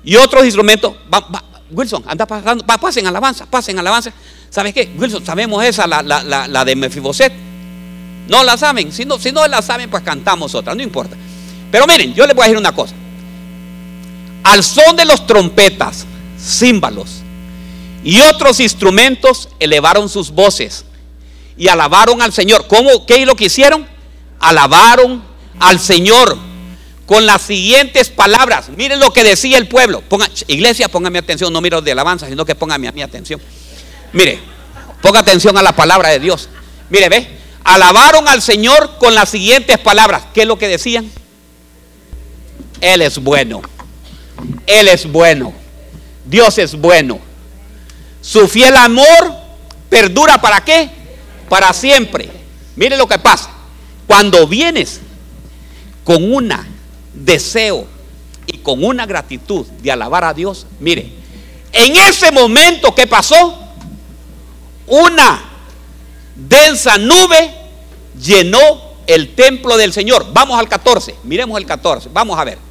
y 0.03 0.17
otros 0.17 0.43
instrumentos. 0.43 0.95
Wilson, 1.71 2.03
anda 2.07 2.25
pasando, 2.25 2.65
pasen 2.65 3.07
alabanza, 3.07 3.45
pasen 3.45 3.79
alabanza. 3.79 4.11
¿Sabes 4.49 4.73
qué? 4.73 4.93
Wilson, 4.97 5.25
sabemos 5.25 5.63
esa, 5.63 5.87
la, 5.87 6.01
la, 6.03 6.65
de 6.65 6.75
Mefiboset. 6.75 7.31
No 8.27 8.43
la 8.43 8.57
saben. 8.57 8.91
Si 8.91 9.05
no, 9.05 9.17
si 9.17 9.31
no 9.31 9.47
la 9.47 9.61
saben, 9.61 9.89
pues 9.89 10.03
cantamos 10.03 10.55
otra, 10.55 10.75
no 10.75 10.83
importa. 10.83 11.15
Pero 11.71 11.87
miren, 11.87 12.13
yo 12.13 12.25
les 12.27 12.35
voy 12.35 12.43
a 12.43 12.47
decir 12.47 12.57
una 12.57 12.73
cosa. 12.73 12.95
Al 14.45 14.63
son 14.63 14.95
de 14.95 15.05
los 15.05 15.25
trompetas, 15.25 16.05
címbalos 16.39 17.23
y 18.03 18.19
otros 18.21 18.59
instrumentos 18.59 19.49
elevaron 19.59 20.07
sus 20.07 20.29
voces 20.29 20.85
y 21.57 21.67
alabaron 21.67 22.21
al 22.21 22.31
Señor. 22.31 22.67
¿Cómo? 22.67 23.07
¿Qué 23.07 23.25
lo 23.25 23.35
que 23.35 23.45
hicieron? 23.45 23.87
Alabaron 24.39 25.23
al 25.59 25.79
Señor 25.79 26.37
con 27.07 27.25
las 27.25 27.41
siguientes 27.41 28.09
palabras. 28.09 28.69
Miren 28.69 28.99
lo 28.99 29.11
que 29.11 29.23
decía 29.23 29.57
el 29.57 29.67
pueblo. 29.67 30.01
Ponga, 30.01 30.29
iglesia, 30.45 30.89
póngame 30.89 31.17
atención, 31.17 31.51
no 31.51 31.59
miro 31.59 31.81
de 31.81 31.91
alabanza, 31.91 32.27
sino 32.27 32.45
que 32.45 32.53
póngame 32.53 32.91
mi 32.91 33.01
atención. 33.01 33.41
Mire, 34.13 34.39
ponga 35.01 35.21
atención 35.21 35.57
a 35.57 35.63
la 35.63 35.75
palabra 35.75 36.09
de 36.09 36.19
Dios. 36.19 36.49
Mire, 36.91 37.09
ve, 37.09 37.27
alabaron 37.63 38.27
al 38.27 38.43
Señor 38.43 38.99
con 38.99 39.15
las 39.15 39.29
siguientes 39.29 39.79
palabras. 39.79 40.21
¿Qué 40.35 40.41
es 40.41 40.47
lo 40.47 40.59
que 40.59 40.67
decían? 40.67 41.11
Él 42.79 43.01
es 43.01 43.17
bueno. 43.17 43.63
Él 44.67 44.87
es 44.87 45.11
bueno. 45.11 45.53
Dios 46.25 46.57
es 46.57 46.75
bueno. 46.75 47.19
Su 48.21 48.47
fiel 48.47 48.75
amor 48.75 49.33
perdura 49.89 50.41
para 50.41 50.63
qué? 50.63 50.89
Para 51.49 51.73
siempre. 51.73 52.31
Mire 52.75 52.97
lo 52.97 53.07
que 53.07 53.19
pasa. 53.19 53.49
Cuando 54.07 54.47
vienes 54.47 55.01
con 56.03 56.31
un 56.33 56.51
deseo 57.13 57.87
y 58.47 58.57
con 58.59 58.83
una 58.83 59.05
gratitud 59.05 59.65
de 59.65 59.91
alabar 59.91 60.23
a 60.23 60.33
Dios, 60.33 60.67
mire, 60.79 61.11
en 61.71 61.95
ese 61.95 62.31
momento 62.31 62.93
que 62.95 63.07
pasó, 63.07 63.59
una 64.87 65.43
densa 66.35 66.97
nube 66.97 67.53
llenó 68.21 68.59
el 69.07 69.35
templo 69.35 69.77
del 69.77 69.93
Señor. 69.93 70.27
Vamos 70.33 70.59
al 70.59 70.69
14, 70.69 71.15
miremos 71.23 71.57
el 71.59 71.65
14, 71.65 72.09
vamos 72.13 72.39
a 72.39 72.43
ver. 72.43 72.64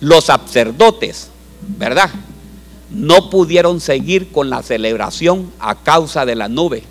Los 0.00 0.24
sacerdotes, 0.24 1.30
¿verdad? 1.78 2.10
No 2.90 3.30
pudieron 3.30 3.80
seguir 3.80 4.30
con 4.30 4.50
la 4.50 4.62
celebración 4.62 5.50
a 5.58 5.74
causa 5.74 6.24
de 6.24 6.36
la 6.36 6.48
nube, 6.48 6.82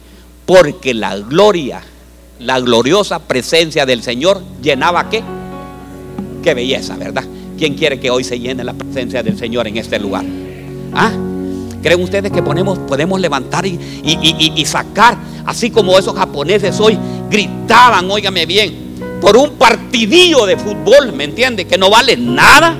porque 0.46 0.94
la 0.94 1.18
gloria, 1.18 1.82
la 2.40 2.60
gloriosa 2.60 3.20
presencia 3.20 3.86
del 3.86 4.04
Señor 4.04 4.42
llenaba 4.62 5.10
qué? 5.10 5.24
Qué 6.44 6.54
belleza, 6.54 6.96
¿verdad? 6.98 7.24
¿Quién 7.58 7.76
quiere 7.76 8.00
que 8.00 8.12
hoy 8.12 8.24
se 8.24 8.40
llene 8.40 8.64
la 8.64 8.74
presencia 8.74 9.24
del 9.24 9.38
Señor 9.38 9.68
en 9.68 9.78
este 9.78 10.00
lugar? 10.00 10.26
¿Ah? 10.94 11.12
¿Creen 11.82 12.02
ustedes 12.02 12.32
que 12.32 12.42
ponemos, 12.42 12.80
podemos 12.80 13.22
levantar 13.22 13.66
y, 13.66 13.80
y, 14.04 14.66
sacar, 14.66 15.18
así 15.46 15.70
como 15.70 16.00
esos 16.00 16.16
japoneses 16.16 16.80
hoy 16.80 16.98
gritaban, 17.30 18.10
óigame 18.10 18.48
bien, 18.48 18.96
por 19.22 19.38
un 19.38 19.52
partidillo 19.52 20.48
de 20.48 20.58
fútbol, 20.58 21.14
¿me 21.14 21.26
entiende? 21.26 21.66
Que 21.66 21.78
no 21.78 21.92
vale 21.92 22.18
nada. 22.18 22.76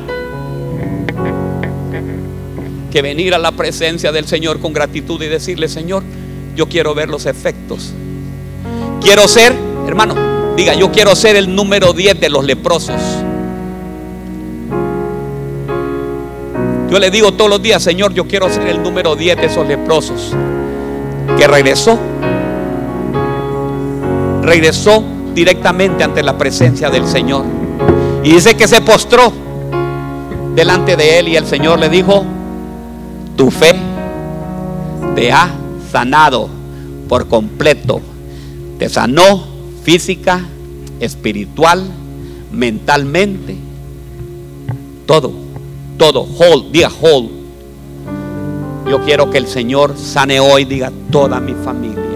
Que 2.96 3.02
venir 3.02 3.36
a 3.36 3.38
la 3.38 3.52
presencia 3.52 4.14
del 4.14 4.26
Señor 4.26 4.62
con 4.62 4.72
gratitud 4.72 5.22
y 5.22 5.28
decirle, 5.28 5.68
Señor, 5.68 6.02
yo 6.56 6.70
quiero 6.70 6.96
ver 6.96 7.10
los 7.10 7.26
efectos. 7.26 7.92
Quiero 9.02 9.28
ser, 9.28 9.54
hermano, 9.86 10.16
diga, 10.56 10.74
yo 10.76 10.94
quiero 10.94 11.14
ser 11.14 11.36
el 11.36 11.54
número 11.54 11.92
10 11.92 12.22
de 12.22 12.30
los 12.30 12.46
leprosos. 12.46 12.96
Yo 16.90 16.98
le 16.98 17.12
digo 17.12 17.34
todos 17.34 17.50
los 17.50 17.62
días, 17.62 17.84
Señor, 17.84 18.14
yo 18.14 18.30
quiero 18.30 18.50
ser 18.50 18.66
el 18.70 18.82
número 18.82 19.18
10 19.18 19.42
de 19.42 19.46
esos 19.48 19.68
leprosos. 19.68 20.32
Que 21.38 21.48
regresó. 21.48 22.00
Regresó 24.42 25.04
directamente 25.34 26.02
ante 26.02 26.24
la 26.24 26.38
presencia 26.38 26.90
del 26.90 27.06
Señor. 27.06 27.44
Y 28.24 28.32
dice 28.32 28.56
que 28.56 28.70
se 28.70 28.80
postró 28.80 29.34
delante 30.56 30.96
de 30.96 31.20
él 31.20 31.28
y 31.28 31.36
el 31.36 31.46
Señor 31.46 31.78
le 31.78 31.90
dijo, 31.90 32.26
tu 33.36 33.52
fe 33.52 33.76
te 35.16 35.32
ha 35.32 35.50
sanado 35.92 36.50
por 37.08 37.28
completo. 37.28 38.02
Te 38.80 38.90
sanó 38.90 39.44
física, 39.84 40.42
espiritual, 41.00 41.84
mentalmente, 42.52 43.56
todo 45.06 45.46
todo, 45.98 46.24
whole, 46.24 46.66
diga 46.72 46.90
whole. 47.02 47.30
Yo 48.90 49.02
quiero 49.04 49.30
que 49.30 49.38
el 49.38 49.48
Señor 49.48 49.96
sane 49.98 50.40
hoy, 50.40 50.66
diga 50.66 50.92
toda 51.12 51.40
mi 51.40 51.54
familia. 51.54 52.15